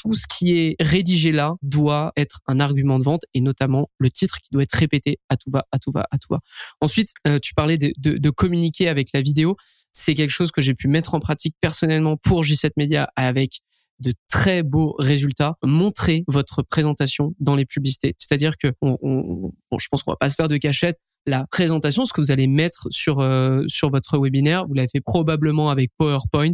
Tout 0.05 0.15
ce 0.15 0.27
qui 0.27 0.53
est 0.53 0.77
rédigé 0.81 1.33
là 1.33 1.55
doit 1.63 2.13
être 2.17 2.41
un 2.47 2.61
argument 2.61 2.99
de 2.99 3.05
vente 3.05 3.23
et 3.33 3.41
notamment 3.41 3.91
le 3.99 4.11
titre 4.11 4.39
qui 4.41 4.51
doit 4.53 4.63
être 4.63 4.75
répété 4.75 5.19
à 5.31 5.37
tout 5.37 5.51
va, 5.51 5.67
à 5.73 5.79
tout 5.79 5.93
va, 5.93 6.07
à 6.11 6.19
tout 6.19 6.29
va. 6.31 6.41
Ensuite, 6.81 7.09
euh, 7.27 7.39
tu 7.41 7.55
parlais 7.55 7.79
de, 7.79 7.93
de, 7.99 8.19
de 8.19 8.31
communiquer 8.31 8.89
avec 8.89 9.09
la 9.15 9.23
vidéo. 9.23 9.57
C'est 9.93 10.15
quelque 10.15 10.31
chose 10.31 10.53
que 10.53 10.61
j'ai 10.61 10.75
pu 10.75 10.89
mettre 10.89 11.15
en 11.15 11.21
pratique 11.21 11.57
personnellement 11.61 12.17
pour 12.17 12.43
J7 12.43 12.73
Media 12.77 13.09
avec 13.17 13.61
de 14.01 14.13
très 14.29 14.63
beaux 14.63 14.95
résultats. 14.99 15.57
Montrer 15.63 16.25
votre 16.29 16.63
présentation 16.63 17.35
dans 17.41 17.55
les 17.55 17.65
publicités. 17.65 18.15
C'est-à-dire 18.19 18.59
que 18.59 18.73
on, 18.83 18.99
on, 19.01 19.53
bon, 19.71 19.79
je 19.79 19.89
pense 19.91 20.03
qu'on 20.03 20.13
va 20.13 20.17
pas 20.17 20.29
se 20.29 20.35
faire 20.35 20.49
de 20.49 20.59
cachette 20.59 20.99
la 21.27 21.47
présentation, 21.51 22.05
ce 22.05 22.13
que 22.13 22.21
vous 22.21 22.31
allez 22.31 22.47
mettre 22.47 22.89
sur 22.91 23.21
euh, 23.21 23.63
sur 23.67 23.91
votre 23.91 24.19
webinaire, 24.19 24.67
vous 24.67 24.75
l'avez 24.75 24.89
fait 24.89 25.01
probablement 25.01 25.71
avec 25.71 25.91
PowerPoint. 25.97 26.53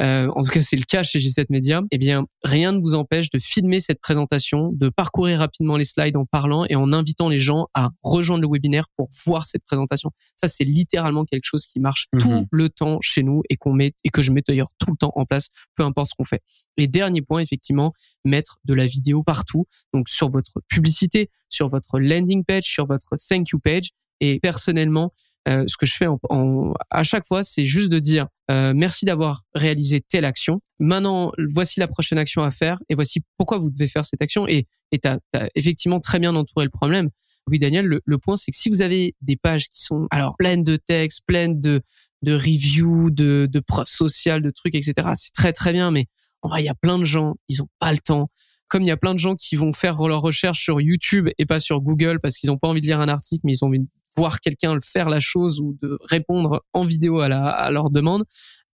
Euh, 0.00 0.28
en 0.34 0.42
tout 0.42 0.50
cas, 0.50 0.60
c'est 0.60 0.76
le 0.76 0.84
cas 0.84 1.02
chez 1.02 1.18
G7 1.18 1.46
Media. 1.50 1.82
Eh 1.90 1.98
bien, 1.98 2.26
rien 2.42 2.72
ne 2.72 2.80
vous 2.80 2.94
empêche 2.94 3.30
de 3.30 3.38
filmer 3.38 3.80
cette 3.80 4.00
présentation, 4.00 4.70
de 4.72 4.88
parcourir 4.88 5.38
rapidement 5.38 5.76
les 5.76 5.84
slides 5.84 6.16
en 6.16 6.24
parlant 6.24 6.64
et 6.68 6.74
en 6.74 6.92
invitant 6.92 7.28
les 7.28 7.38
gens 7.38 7.68
à 7.74 7.90
rejoindre 8.02 8.42
le 8.42 8.48
webinaire 8.48 8.84
pour 8.96 9.08
voir 9.24 9.44
cette 9.44 9.64
présentation. 9.64 10.10
Ça, 10.36 10.48
c'est 10.48 10.64
littéralement 10.64 11.24
quelque 11.24 11.44
chose 11.44 11.66
qui 11.66 11.80
marche 11.80 12.08
tout 12.18 12.30
mhm. 12.30 12.46
le 12.50 12.68
temps 12.68 12.98
chez 13.00 13.22
nous 13.22 13.42
et 13.50 13.56
qu'on 13.56 13.72
met 13.72 13.94
et 14.04 14.10
que 14.10 14.22
je 14.22 14.32
mets 14.32 14.42
d'ailleurs 14.46 14.70
tout 14.78 14.90
le 14.90 14.96
temps 14.96 15.12
en 15.14 15.24
place, 15.24 15.50
peu 15.76 15.84
importe 15.84 16.08
ce 16.08 16.14
qu'on 16.16 16.24
fait. 16.24 16.42
Et 16.76 16.86
dernier 16.88 17.22
point, 17.22 17.40
effectivement, 17.40 17.92
mettre 18.24 18.58
de 18.64 18.74
la 18.74 18.86
vidéo 18.86 19.22
partout, 19.22 19.66
donc 19.92 20.08
sur 20.08 20.30
votre 20.30 20.60
publicité, 20.68 21.30
sur 21.48 21.68
votre 21.68 22.00
landing 22.00 22.44
page, 22.44 22.64
sur 22.64 22.86
votre 22.86 23.10
thank 23.28 23.50
you 23.50 23.58
page. 23.58 23.90
Et 24.20 24.40
personnellement, 24.40 25.12
euh, 25.48 25.64
ce 25.66 25.76
que 25.76 25.86
je 25.86 25.94
fais 25.94 26.06
en, 26.06 26.72
à 26.90 27.02
chaque 27.02 27.26
fois, 27.26 27.42
c'est 27.42 27.64
juste 27.64 27.90
de 27.90 27.98
dire 27.98 28.28
euh, 28.50 28.72
merci 28.74 29.04
d'avoir 29.04 29.42
réalisé 29.54 30.00
telle 30.00 30.24
action. 30.24 30.60
Maintenant, 30.78 31.32
voici 31.50 31.80
la 31.80 31.88
prochaine 31.88 32.18
action 32.18 32.42
à 32.42 32.50
faire 32.50 32.78
et 32.88 32.94
voici 32.94 33.20
pourquoi 33.36 33.58
vous 33.58 33.70
devez 33.70 33.88
faire 33.88 34.04
cette 34.04 34.22
action. 34.22 34.46
Et 34.48 34.66
tu 34.92 35.08
as, 35.08 35.18
effectivement 35.54 36.00
très 36.00 36.18
bien 36.18 36.34
entouré 36.34 36.64
le 36.64 36.70
problème. 36.70 37.10
Oui, 37.46 37.58
Daniel, 37.58 37.84
le, 37.84 38.00
le 38.04 38.18
point, 38.18 38.36
c'est 38.36 38.50
que 38.50 38.56
si 38.56 38.70
vous 38.70 38.80
avez 38.80 39.14
des 39.20 39.36
pages 39.36 39.68
qui 39.68 39.82
sont 39.82 40.06
alors 40.10 40.34
pleines 40.38 40.64
de 40.64 40.76
textes, 40.76 41.20
pleines 41.26 41.60
de, 41.60 41.82
de 42.22 42.32
reviews, 42.32 43.10
de, 43.10 43.46
de 43.50 43.60
preuves 43.60 43.86
sociales, 43.86 44.42
de 44.42 44.50
trucs, 44.50 44.74
etc., 44.74 44.94
c'est 45.14 45.32
très 45.34 45.52
très 45.52 45.72
bien. 45.72 45.90
Mais 45.90 46.06
en 46.40 46.48
vrai, 46.48 46.62
il 46.62 46.66
y 46.66 46.70
a 46.70 46.74
plein 46.74 46.98
de 46.98 47.04
gens, 47.04 47.34
ils 47.48 47.62
ont 47.62 47.68
pas 47.80 47.92
le 47.92 47.98
temps 47.98 48.30
comme 48.68 48.82
il 48.82 48.88
y 48.88 48.90
a 48.90 48.96
plein 48.96 49.14
de 49.14 49.20
gens 49.20 49.36
qui 49.36 49.56
vont 49.56 49.72
faire 49.72 50.02
leurs 50.08 50.20
recherches 50.20 50.62
sur 50.62 50.80
YouTube 50.80 51.28
et 51.38 51.46
pas 51.46 51.60
sur 51.60 51.80
Google 51.80 52.18
parce 52.20 52.36
qu'ils 52.36 52.50
n'ont 52.50 52.58
pas 52.58 52.66
envie 52.66 52.80
de 52.80 52.86
lire 52.86 53.00
un 53.00 53.08
article, 53.08 53.42
mais 53.44 53.52
ils 53.52 53.64
ont 53.64 53.70
voir 54.16 54.40
quelqu'un 54.40 54.78
faire 54.82 55.08
la 55.08 55.20
chose 55.20 55.60
ou 55.60 55.76
de 55.82 55.98
répondre 56.10 56.62
en 56.72 56.84
vidéo 56.84 57.20
à, 57.20 57.28
la, 57.28 57.48
à 57.48 57.70
leur 57.70 57.90
demande, 57.90 58.24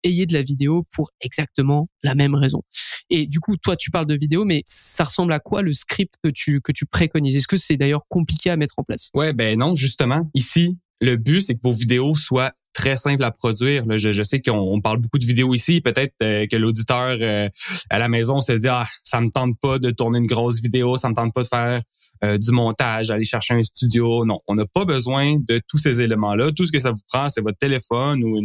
ayez 0.03 0.25
de 0.25 0.33
la 0.33 0.41
vidéo 0.41 0.85
pour 0.93 1.11
exactement 1.21 1.89
la 2.03 2.15
même 2.15 2.35
raison. 2.35 2.61
Et 3.09 3.25
du 3.25 3.39
coup, 3.39 3.57
toi, 3.57 3.75
tu 3.75 3.89
parles 3.89 4.05
de 4.05 4.15
vidéo, 4.15 4.45
mais 4.45 4.61
ça 4.65 5.03
ressemble 5.03 5.33
à 5.33 5.39
quoi 5.39 5.61
le 5.61 5.73
script 5.73 6.13
que 6.23 6.29
tu 6.29 6.61
que 6.61 6.71
tu 6.71 6.85
préconises? 6.85 7.35
Est-ce 7.35 7.47
que 7.47 7.57
c'est 7.57 7.77
d'ailleurs 7.77 8.03
compliqué 8.07 8.49
à 8.49 8.55
mettre 8.55 8.75
en 8.77 8.83
place? 8.83 9.09
Ouais, 9.13 9.33
ben 9.33 9.57
non, 9.57 9.75
justement. 9.75 10.29
Ici, 10.35 10.77
le 11.01 11.17
but, 11.17 11.41
c'est 11.41 11.55
que 11.55 11.61
vos 11.63 11.71
vidéos 11.71 12.13
soient 12.13 12.51
très 12.73 12.95
simples 12.95 13.23
à 13.23 13.31
produire. 13.31 13.83
je, 13.89 14.23
sais 14.23 14.41
qu'on 14.41 14.79
parle 14.81 14.99
beaucoup 14.99 15.19
de 15.19 15.25
vidéos 15.25 15.53
ici. 15.53 15.81
Peut-être 15.81 16.13
euh, 16.21 16.45
que 16.47 16.55
l'auditeur 16.55 17.17
euh, 17.19 17.49
à 17.89 17.99
la 17.99 18.07
maison 18.07 18.41
se 18.41 18.53
dit 18.53 18.67
ah 18.67 18.85
ça 19.03 19.19
me 19.19 19.29
tente 19.29 19.59
pas 19.59 19.79
de 19.79 19.89
tourner 19.89 20.19
une 20.19 20.27
grosse 20.27 20.61
vidéo, 20.61 20.95
ça 20.95 21.09
me 21.09 21.15
tente 21.15 21.33
pas 21.33 21.41
de 21.41 21.47
faire 21.47 21.81
euh, 22.23 22.37
du 22.37 22.51
montage, 22.51 23.11
aller 23.11 23.25
chercher 23.25 23.53
un 23.53 23.63
studio. 23.63 24.25
Non, 24.25 24.39
on 24.47 24.55
n'a 24.55 24.65
pas 24.65 24.85
besoin 24.85 25.35
de 25.47 25.61
tous 25.67 25.77
ces 25.77 26.01
éléments-là. 26.01 26.51
Tout 26.51 26.65
ce 26.65 26.71
que 26.71 26.79
ça 26.79 26.91
vous 26.91 27.01
prend, 27.11 27.27
c'est 27.29 27.41
votre 27.41 27.57
téléphone 27.57 28.23
ou 28.23 28.41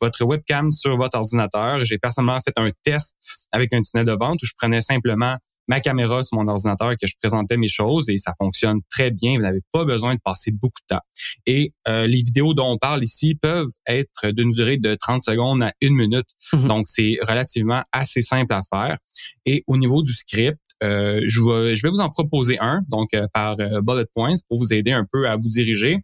votre 0.00 0.24
webcam 0.24 0.70
sur 0.70 0.96
votre 0.96 1.18
ordinateur. 1.18 1.84
J'ai 1.84 1.98
personnellement 1.98 2.40
fait 2.40 2.54
un 2.56 2.68
test 2.82 3.14
avec 3.52 3.72
un 3.72 3.82
tunnel 3.82 4.06
de 4.06 4.16
vente 4.18 4.42
où 4.42 4.46
je 4.46 4.52
prenais 4.56 4.80
simplement 4.80 5.36
ma 5.68 5.80
caméra 5.80 6.22
sur 6.22 6.38
mon 6.38 6.48
ordinateur 6.48 6.92
que 7.00 7.06
je 7.06 7.14
présentais 7.20 7.56
mes 7.56 7.68
choses 7.68 8.08
et 8.08 8.16
ça 8.16 8.32
fonctionne 8.38 8.78
très 8.90 9.10
bien. 9.10 9.36
Vous 9.36 9.42
n'avez 9.42 9.62
pas 9.72 9.84
besoin 9.84 10.14
de 10.14 10.20
passer 10.22 10.50
beaucoup 10.50 10.80
de 10.88 10.96
temps. 10.96 11.02
Et 11.46 11.72
euh, 11.88 12.06
les 12.06 12.18
vidéos 12.18 12.54
dont 12.54 12.72
on 12.72 12.78
parle 12.78 13.02
ici 13.02 13.34
peuvent 13.34 13.70
être 13.86 14.30
d'une 14.30 14.50
durée 14.50 14.76
de 14.78 14.94
30 14.94 15.22
secondes 15.24 15.62
à 15.62 15.72
une 15.80 15.94
minute. 15.94 16.26
Mhm. 16.52 16.66
Donc, 16.66 16.88
c'est 16.88 17.16
relativement 17.22 17.82
assez 17.92 18.22
simple 18.22 18.52
à 18.54 18.62
faire. 18.62 18.98
Et 19.44 19.64
au 19.66 19.76
niveau 19.76 20.02
du 20.02 20.12
script, 20.12 20.58
euh, 20.82 21.22
je, 21.26 21.40
vais, 21.40 21.74
je 21.74 21.82
vais 21.82 21.88
vous 21.88 22.00
en 22.00 22.10
proposer 22.10 22.58
un, 22.60 22.80
donc 22.88 23.14
euh, 23.14 23.26
par 23.32 23.56
bullet 23.56 24.04
points, 24.12 24.34
pour 24.48 24.58
vous 24.58 24.74
aider 24.74 24.92
un 24.92 25.06
peu 25.10 25.28
à 25.28 25.36
vous 25.36 25.48
diriger. 25.48 25.98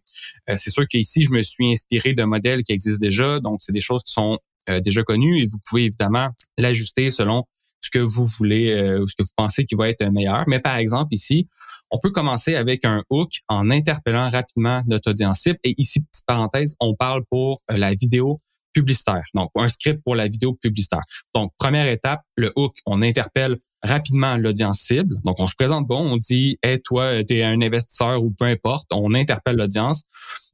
c'est 0.47 0.71
sûr 0.71 0.87
qu'ici, 0.87 1.21
je 1.21 1.31
me 1.31 1.41
suis 1.41 1.71
inspiré 1.71 2.13
de 2.13 2.23
modèles 2.23 2.63
qui 2.63 2.71
existent 2.71 3.01
déjà, 3.01 3.39
donc 3.39 3.59
c'est 3.61 3.71
des 3.71 3.79
choses 3.79 4.01
qui 4.03 4.13
sont 4.13 4.39
déjà 4.83 5.03
connues 5.03 5.41
et 5.41 5.45
vous 5.45 5.57
pouvez 5.67 5.83
évidemment 5.83 6.29
l'ajuster 6.57 7.11
selon 7.11 7.43
ce 7.83 7.89
que 7.89 7.99
vous 7.99 8.25
voulez 8.25 8.71
euh, 8.71 9.01
ou 9.01 9.07
ce 9.07 9.15
que 9.15 9.23
vous 9.23 9.29
pensez 9.35 9.65
qui 9.65 9.75
va 9.75 9.89
être 9.89 10.03
meilleur. 10.11 10.43
Mais 10.47 10.59
par 10.59 10.77
exemple, 10.77 11.13
ici, 11.13 11.47
on 11.91 11.99
peut 11.99 12.11
commencer 12.11 12.55
avec 12.55 12.85
un 12.85 13.03
hook 13.09 13.31
en 13.47 13.69
interpellant 13.69 14.29
rapidement 14.29 14.81
notre 14.87 15.11
audience 15.11 15.39
cible. 15.41 15.59
Et 15.63 15.75
ici, 15.77 16.01
petite 16.01 16.25
parenthèse, 16.25 16.75
on 16.79 16.95
parle 16.95 17.23
pour 17.29 17.61
euh, 17.71 17.77
la 17.77 17.93
vidéo 17.93 18.39
publicitaire. 18.73 19.23
Donc, 19.35 19.51
un 19.55 19.69
script 19.69 20.01
pour 20.03 20.15
la 20.15 20.27
vidéo 20.27 20.53
publicitaire. 20.53 21.03
Donc, 21.35 21.51
première 21.59 21.87
étape, 21.87 22.21
le 22.35 22.51
hook, 22.55 22.75
on 22.87 23.03
interpelle 23.03 23.57
rapidement 23.83 24.37
l'audience 24.37 24.79
cible. 24.79 25.17
Donc, 25.23 25.39
on 25.39 25.47
se 25.47 25.53
présente 25.55 25.87
bon, 25.87 25.99
on 25.99 26.17
dit, 26.17 26.57
hey, 26.63 26.81
toi, 26.81 27.23
tu 27.23 27.35
es 27.35 27.43
un 27.43 27.61
investisseur 27.61 28.23
ou 28.23 28.31
peu 28.31 28.45
importe, 28.45 28.87
on 28.91 29.13
interpelle 29.13 29.57
l'audience. 29.57 30.03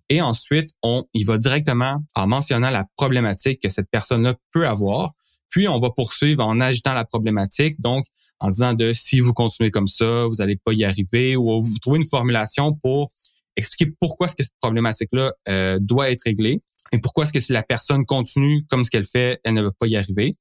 Et 0.10 0.22
ensuite, 0.22 0.72
on 0.84 1.04
il 1.14 1.26
va 1.26 1.38
directement 1.38 2.00
en 2.16 2.28
mentionnant 2.28 2.72
la 2.72 2.86
problématique 2.98 3.62
que 3.62 3.70
cette 3.70 3.90
personne-là 3.90 4.36
peut 4.52 4.68
avoir. 4.68 5.12
Puis, 5.50 5.68
on 5.68 5.80
va 5.80 5.90
poursuivre 5.90 6.46
en 6.46 6.60
agitant 6.60 6.94
la 6.94 7.06
problématique, 7.06 7.80
donc 7.82 8.06
en 8.40 8.52
disant 8.52 8.74
de 8.74 8.94
si 8.94 9.20
vous 9.20 9.34
continuez 9.34 9.72
comme 9.72 9.88
ça, 9.88 10.26
vous 10.26 10.36
n'allez 10.36 10.58
pas 10.58 10.74
y 10.74 10.86
arriver, 10.86 11.36
ou 11.36 11.62
vous 11.62 11.80
trouvez 11.80 11.98
une 11.98 12.06
formulation 12.06 12.74
pour 12.74 13.10
expliquer 13.56 13.92
pourquoi 14.00 14.28
est-ce 14.28 14.36
que 14.36 14.44
cette 14.44 14.60
problématique-là 14.62 15.34
euh, 15.50 15.80
doit 15.82 16.10
être 16.12 16.22
réglée 16.24 16.58
et 16.92 17.00
pourquoi 17.00 17.24
est-ce 17.24 17.34
que 17.34 17.40
si 17.40 17.54
la 17.54 17.64
personne 17.64 18.06
continue 18.06 18.66
comme 18.70 18.84
ce 18.84 18.90
qu'elle 18.90 19.06
fait, 19.06 19.40
elle 19.44 19.54
ne 19.54 19.62
veut 19.62 19.72
pas 19.72 19.88
y 19.88 19.96
arriver. 19.96 20.32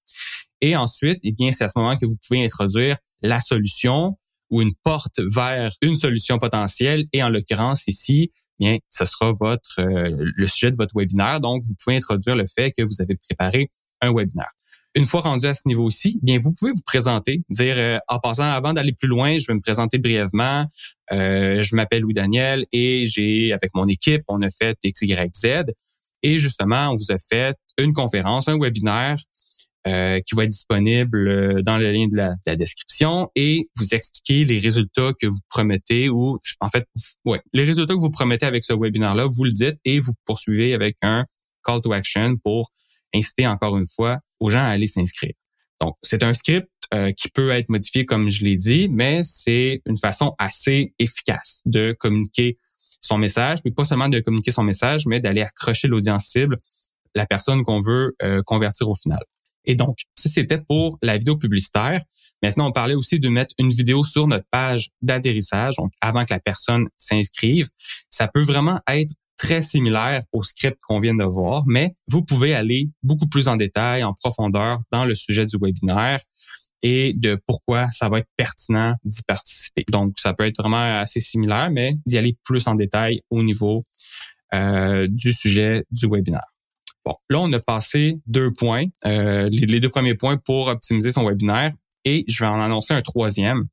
Et 0.60 0.76
ensuite, 0.76 1.18
eh 1.22 1.32
bien, 1.32 1.52
c'est 1.52 1.64
à 1.64 1.68
ce 1.68 1.78
moment 1.78 1.96
que 1.96 2.06
vous 2.06 2.16
pouvez 2.26 2.44
introduire 2.44 2.96
la 3.22 3.40
solution 3.40 4.16
ou 4.50 4.62
une 4.62 4.72
porte 4.82 5.20
vers 5.34 5.70
une 5.82 5.96
solution 5.96 6.38
potentielle. 6.38 7.04
Et 7.12 7.22
en 7.22 7.28
l'occurrence 7.28 7.86
ici, 7.86 8.32
bien, 8.58 8.78
ce 8.88 9.04
sera 9.04 9.32
votre 9.32 9.80
euh, 9.80 10.16
le 10.18 10.46
sujet 10.46 10.70
de 10.70 10.76
votre 10.76 10.96
webinaire. 10.96 11.40
Donc, 11.40 11.64
vous 11.64 11.74
pouvez 11.82 11.96
introduire 11.96 12.34
le 12.34 12.46
fait 12.46 12.72
que 12.72 12.82
vous 12.82 13.00
avez 13.00 13.16
préparé 13.16 13.68
un 14.00 14.12
webinaire. 14.12 14.50
Une 14.98 15.04
fois 15.04 15.20
rendu 15.20 15.46
à 15.46 15.54
ce 15.54 15.60
niveau-ci, 15.66 16.18
bien, 16.22 16.40
vous 16.42 16.50
pouvez 16.50 16.72
vous 16.72 16.82
présenter, 16.84 17.40
dire 17.50 17.76
euh, 17.78 18.00
en 18.08 18.18
passant, 18.18 18.50
avant 18.50 18.72
d'aller 18.72 18.90
plus 18.90 19.06
loin, 19.06 19.38
je 19.38 19.46
vais 19.46 19.54
me 19.54 19.60
présenter 19.60 19.98
brièvement. 19.98 20.66
Euh, 21.12 21.62
je 21.62 21.76
m'appelle 21.76 22.02
Louis 22.02 22.14
Daniel 22.14 22.66
et 22.72 23.06
j'ai, 23.06 23.52
avec 23.52 23.70
mon 23.76 23.86
équipe, 23.86 24.22
on 24.26 24.42
a 24.42 24.50
fait 24.50 24.76
XYZ. 24.84 25.66
Et 26.24 26.40
justement, 26.40 26.88
on 26.88 26.96
vous 26.96 27.12
a 27.12 27.18
fait 27.20 27.54
une 27.78 27.92
conférence, 27.92 28.48
un 28.48 28.58
webinaire 28.58 29.18
euh, 29.86 30.18
qui 30.26 30.34
va 30.34 30.42
être 30.42 30.50
disponible 30.50 31.28
euh, 31.28 31.62
dans 31.62 31.78
le 31.78 31.92
lien 31.92 32.08
de 32.08 32.16
la, 32.16 32.56
description 32.56 33.28
et 33.36 33.68
vous 33.76 33.94
expliquer 33.94 34.42
les 34.42 34.58
résultats 34.58 35.12
que 35.22 35.28
vous 35.28 35.38
promettez 35.48 36.08
ou 36.08 36.40
en 36.58 36.70
fait, 36.70 36.84
ouais, 37.24 37.40
les 37.52 37.62
résultats 37.62 37.94
que 37.94 38.00
vous 38.00 38.10
promettez 38.10 38.46
avec 38.46 38.64
ce 38.64 38.72
webinaire-là, 38.72 39.26
vous 39.26 39.44
le 39.44 39.52
dites 39.52 39.78
et 39.84 40.00
vous 40.00 40.14
poursuivez 40.24 40.74
avec 40.74 40.96
un 41.02 41.24
call 41.64 41.82
to 41.82 41.92
action 41.92 42.36
pour 42.42 42.72
inciter 43.14 43.46
encore 43.46 43.76
une 43.76 43.86
fois 43.86 44.18
aux 44.40 44.50
gens 44.50 44.62
à 44.62 44.68
aller 44.68 44.86
s'inscrire. 44.86 45.32
Donc, 45.80 45.96
c'est 46.02 46.22
un 46.22 46.34
script 46.34 46.68
euh, 46.94 47.12
qui 47.12 47.28
peut 47.28 47.50
être 47.50 47.68
modifié 47.68 48.04
comme 48.04 48.28
je 48.28 48.44
l'ai 48.44 48.56
dit, 48.56 48.88
mais 48.88 49.22
c'est 49.22 49.80
une 49.86 49.98
façon 49.98 50.34
assez 50.38 50.94
efficace 50.98 51.62
de 51.66 51.94
communiquer 51.98 52.58
son 53.00 53.18
message, 53.18 53.60
puis 53.62 53.72
pas 53.72 53.84
seulement 53.84 54.08
de 54.08 54.20
communiquer 54.20 54.50
son 54.50 54.62
message, 54.62 55.06
mais 55.06 55.20
d'aller 55.20 55.42
accrocher 55.42 55.88
l'audience 55.88 56.26
cible, 56.26 56.56
la 57.14 57.26
personne 57.26 57.62
qu'on 57.64 57.80
veut 57.80 58.16
convertir 58.46 58.88
au 58.88 58.94
final. 58.94 59.20
Et 59.68 59.74
donc, 59.74 59.98
ça, 60.14 60.30
c'était 60.30 60.58
pour 60.58 60.98
la 61.02 61.18
vidéo 61.18 61.36
publicitaire. 61.36 62.02
Maintenant, 62.42 62.68
on 62.68 62.72
parlait 62.72 62.94
aussi 62.94 63.20
de 63.20 63.28
mettre 63.28 63.54
une 63.58 63.68
vidéo 63.68 64.02
sur 64.02 64.26
notre 64.26 64.46
page 64.50 64.90
d'atterrissage, 65.02 65.76
donc 65.76 65.92
avant 66.00 66.24
que 66.24 66.32
la 66.32 66.40
personne 66.40 66.86
s'inscrive. 66.96 67.68
Ça 68.08 68.28
peut 68.28 68.42
vraiment 68.42 68.80
être 68.88 69.14
très 69.38 69.62
similaire 69.62 70.22
au 70.32 70.42
script 70.42 70.76
qu'on 70.86 71.00
vient 71.00 71.14
de 71.14 71.24
voir, 71.24 71.62
mais 71.66 71.94
vous 72.08 72.22
pouvez 72.22 72.54
aller 72.54 72.90
beaucoup 73.02 73.28
plus 73.28 73.48
en 73.48 73.56
détail, 73.56 74.04
en 74.04 74.12
profondeur 74.12 74.80
dans 74.90 75.04
le 75.04 75.14
sujet 75.14 75.46
du 75.46 75.56
webinaire 75.60 76.18
et 76.82 77.14
de 77.16 77.40
pourquoi 77.46 77.86
ça 77.90 78.08
va 78.08 78.18
être 78.18 78.28
pertinent 78.36 78.94
d'y 79.04 79.22
participer. 79.22 79.84
Donc, 79.90 80.14
ça 80.18 80.34
peut 80.34 80.44
être 80.44 80.58
vraiment 80.60 81.00
assez 81.00 81.20
similaire, 81.20 81.70
mais 81.70 81.94
d'y 82.06 82.18
aller 82.18 82.36
plus 82.44 82.66
en 82.66 82.74
détail 82.74 83.20
au 83.30 83.42
niveau 83.42 83.84
euh, 84.54 85.06
du 85.08 85.32
sujet 85.32 85.84
du 85.90 86.06
webinaire. 86.08 86.52
Bon, 87.04 87.14
là, 87.30 87.40
on 87.40 87.52
a 87.52 87.60
passé 87.60 88.18
deux 88.26 88.52
points, 88.52 88.84
euh, 89.06 89.48
les, 89.50 89.80
deux 89.80 89.88
premiers 89.88 90.14
points 90.14 90.36
pour 90.36 90.68
optimiser 90.68 91.10
son 91.10 91.26
webinaire 91.26 91.72
et 92.04 92.24
je 92.28 92.44
vais 92.44 92.50
en 92.50 92.60
annoncer 92.60 92.92
un 92.92 93.02
troisième 93.02 93.64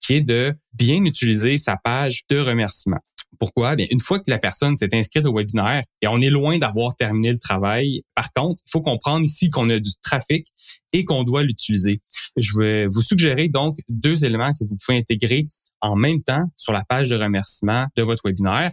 qui 0.00 0.14
est 0.14 0.20
de 0.20 0.54
bien 0.72 1.04
utiliser 1.04 1.58
sa 1.58 1.76
page 1.76 2.22
de 2.30 2.38
remerciement. 2.38 2.98
Pourquoi? 3.38 3.76
Bien, 3.76 3.86
une 3.90 4.00
fois 4.00 4.18
que 4.18 4.30
la 4.30 4.38
personne 4.38 4.76
s'est 4.76 4.92
inscrite 4.92 5.26
au 5.26 5.34
webinaire 5.34 5.82
et 6.02 6.08
on 6.08 6.20
est 6.20 6.30
loin 6.30 6.58
d'avoir 6.58 6.94
terminé 6.94 7.30
le 7.30 7.38
travail, 7.38 8.02
par 8.14 8.32
contre, 8.32 8.62
il 8.66 8.70
faut 8.70 8.80
comprendre 8.80 9.24
ici 9.24 9.50
qu'on 9.50 9.70
a 9.70 9.78
du 9.78 9.90
trafic 10.02 10.46
et 10.92 11.04
qu'on 11.04 11.22
doit 11.22 11.42
l'utiliser. 11.42 12.00
Je 12.36 12.58
vais 12.58 12.86
vous 12.86 13.02
suggérer 13.02 13.48
donc 13.48 13.78
deux 13.88 14.24
éléments 14.24 14.52
que 14.52 14.64
vous 14.64 14.76
pouvez 14.84 14.98
intégrer 14.98 15.46
en 15.80 15.96
même 15.96 16.20
temps 16.22 16.44
sur 16.56 16.72
la 16.72 16.84
page 16.84 17.10
de 17.10 17.16
remerciement 17.16 17.86
de 17.96 18.02
votre 18.02 18.22
webinaire. 18.24 18.72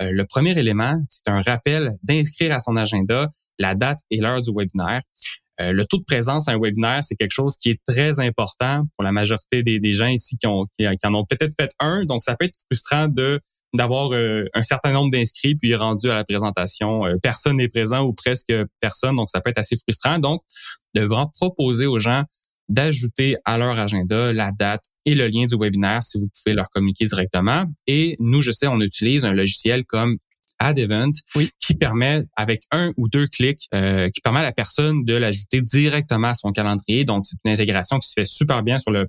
Euh, 0.00 0.10
le 0.10 0.24
premier 0.24 0.58
élément, 0.58 0.98
c'est 1.08 1.28
un 1.28 1.40
rappel 1.40 1.92
d'inscrire 2.02 2.54
à 2.54 2.60
son 2.60 2.76
agenda 2.76 3.28
la 3.58 3.74
date 3.74 3.98
et 4.10 4.20
l'heure 4.20 4.42
du 4.42 4.50
webinaire. 4.54 5.02
Euh, 5.60 5.72
le 5.72 5.84
taux 5.84 5.98
de 5.98 6.04
présence 6.04 6.48
à 6.48 6.52
un 6.52 6.58
webinaire, 6.58 7.02
c'est 7.02 7.16
quelque 7.16 7.32
chose 7.32 7.56
qui 7.56 7.70
est 7.70 7.80
très 7.86 8.20
important 8.20 8.84
pour 8.94 9.04
la 9.04 9.12
majorité 9.12 9.62
des, 9.62 9.94
gens 9.94 10.08
ici 10.08 10.36
qui, 10.36 10.48
qui, 10.78 11.06
en 11.06 11.14
ont 11.14 11.24
peut-être 11.24 11.54
fait 11.58 11.70
un. 11.78 12.04
Donc, 12.04 12.22
ça 12.22 12.36
peut 12.36 12.44
être 12.44 12.58
frustrant 12.66 13.08
de 13.08 13.40
d'avoir 13.76 14.12
euh, 14.12 14.44
un 14.54 14.62
certain 14.62 14.92
nombre 14.92 15.10
d'inscrits 15.10 15.54
puis 15.54 15.74
rendu 15.74 16.10
à 16.10 16.14
la 16.14 16.24
présentation, 16.24 17.02
personne 17.22 17.58
n'est 17.58 17.68
présent 17.68 18.02
ou 18.02 18.12
presque 18.12 18.52
personne. 18.80 19.16
Donc, 19.16 19.30
ça 19.30 19.40
peut 19.40 19.50
être 19.50 19.58
assez 19.58 19.76
frustrant. 19.76 20.18
Donc, 20.18 20.42
de 20.94 21.02
vraiment 21.02 21.30
proposer 21.34 21.86
aux 21.86 21.98
gens 21.98 22.24
d'ajouter 22.68 23.36
à 23.44 23.58
leur 23.58 23.78
agenda 23.78 24.32
la 24.32 24.50
date 24.50 24.84
et 25.04 25.14
le 25.14 25.28
lien 25.28 25.46
du 25.46 25.56
webinaire 25.56 26.02
si 26.02 26.18
vous 26.18 26.28
pouvez 26.28 26.54
leur 26.54 26.68
communiquer 26.70 27.04
directement. 27.04 27.64
Et 27.86 28.16
nous, 28.18 28.42
je 28.42 28.50
sais, 28.50 28.66
on 28.66 28.80
utilise 28.80 29.24
un 29.24 29.32
logiciel 29.32 29.84
comme 29.84 30.16
AdEvent 30.58 31.12
oui. 31.34 31.50
qui 31.60 31.74
permet 31.74 32.24
avec 32.34 32.62
un 32.70 32.92
ou 32.96 33.08
deux 33.08 33.26
clics 33.26 33.68
euh, 33.74 34.08
qui 34.08 34.20
permet 34.20 34.40
à 34.40 34.44
la 34.44 34.52
personne 34.52 35.04
de 35.04 35.14
l'ajouter 35.14 35.60
directement 35.60 36.28
à 36.28 36.34
son 36.34 36.52
calendrier. 36.52 37.04
Donc 37.04 37.26
c'est 37.26 37.36
une 37.44 37.52
intégration 37.52 37.98
qui 37.98 38.08
se 38.08 38.14
fait 38.16 38.24
super 38.24 38.62
bien 38.62 38.78
sur 38.78 38.90
le 38.90 39.06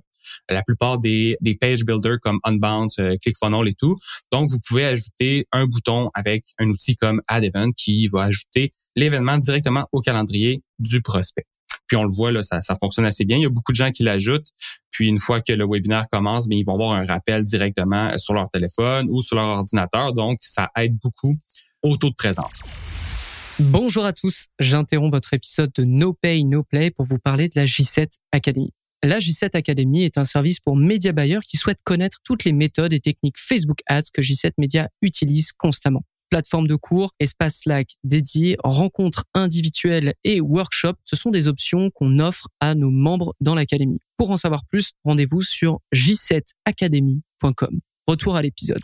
la 0.48 0.62
plupart 0.62 0.98
des, 0.98 1.36
des 1.40 1.54
page 1.54 1.84
builders 1.84 2.18
comme 2.20 2.38
Unbound, 2.44 2.90
euh, 2.98 3.16
ClickFunnels 3.22 3.68
et 3.68 3.74
tout. 3.74 3.94
Donc 4.32 4.50
vous 4.50 4.58
pouvez 4.66 4.84
ajouter 4.84 5.46
un 5.52 5.66
bouton 5.66 6.10
avec 6.14 6.44
un 6.58 6.68
outil 6.68 6.96
comme 6.96 7.20
AdEvent 7.28 7.72
qui 7.76 8.08
va 8.08 8.24
ajouter 8.24 8.72
l'événement 8.96 9.38
directement 9.38 9.86
au 9.92 10.00
calendrier 10.00 10.62
du 10.78 11.02
prospect. 11.02 11.46
Puis 11.86 11.96
on 11.96 12.04
le 12.04 12.12
voit, 12.12 12.30
là, 12.32 12.42
ça, 12.42 12.60
ça 12.60 12.76
fonctionne 12.78 13.06
assez 13.06 13.24
bien. 13.24 13.38
Il 13.38 13.42
y 13.42 13.46
a 13.46 13.50
beaucoup 13.50 13.72
de 13.72 13.76
gens 13.76 13.90
qui 13.90 14.02
l'ajoutent. 14.02 14.48
Puis 14.90 15.08
une 15.08 15.18
fois 15.18 15.40
que 15.40 15.52
le 15.52 15.64
webinaire 15.66 16.06
commence, 16.10 16.48
bien, 16.48 16.58
ils 16.58 16.64
vont 16.64 16.74
avoir 16.74 16.92
un 16.92 17.04
rappel 17.04 17.44
directement 17.44 18.16
sur 18.18 18.34
leur 18.34 18.48
téléphone 18.50 19.06
ou 19.10 19.22
sur 19.22 19.36
leur 19.36 19.46
ordinateur. 19.46 20.12
Donc, 20.12 20.38
ça 20.40 20.70
aide 20.76 20.96
beaucoup 21.02 21.32
au 21.82 21.96
taux 21.96 22.10
de 22.10 22.14
présence. 22.14 22.62
Bonjour 23.60 24.04
à 24.04 24.12
tous, 24.12 24.46
j'interromps 24.60 25.12
votre 25.12 25.34
épisode 25.34 25.72
de 25.74 25.82
No 25.82 26.12
Pay, 26.12 26.44
No 26.44 26.62
Play 26.62 26.92
pour 26.92 27.06
vous 27.06 27.18
parler 27.18 27.48
de 27.48 27.54
la 27.56 27.64
J7 27.64 28.08
Academy. 28.30 28.72
La 29.04 29.18
J7 29.18 29.56
Academy 29.56 30.04
est 30.04 30.18
un 30.18 30.24
service 30.24 30.60
pour 30.60 30.76
média 30.76 31.12
buyers 31.12 31.40
qui 31.46 31.56
souhaitent 31.56 31.82
connaître 31.84 32.18
toutes 32.24 32.44
les 32.44 32.52
méthodes 32.52 32.92
et 32.92 33.00
techniques 33.00 33.38
Facebook 33.38 33.78
Ads 33.86 34.10
que 34.12 34.22
J7 34.22 34.52
Media 34.58 34.88
utilise 35.02 35.52
constamment 35.52 36.02
plateforme 36.28 36.66
de 36.66 36.76
cours, 36.76 37.14
espace 37.20 37.60
Slack 37.60 37.96
dédié, 38.04 38.56
rencontres 38.62 39.24
individuelles 39.34 40.14
et 40.24 40.40
workshops, 40.40 40.98
ce 41.04 41.16
sont 41.16 41.30
des 41.30 41.48
options 41.48 41.90
qu'on 41.90 42.18
offre 42.18 42.48
à 42.60 42.74
nos 42.74 42.90
membres 42.90 43.34
dans 43.40 43.54
l'académie. 43.54 44.00
Pour 44.16 44.30
en 44.30 44.36
savoir 44.36 44.64
plus, 44.66 44.92
rendez-vous 45.04 45.42
sur 45.42 45.80
j7academy.com. 45.94 47.80
Retour 48.06 48.36
à 48.36 48.42
l'épisode. 48.42 48.80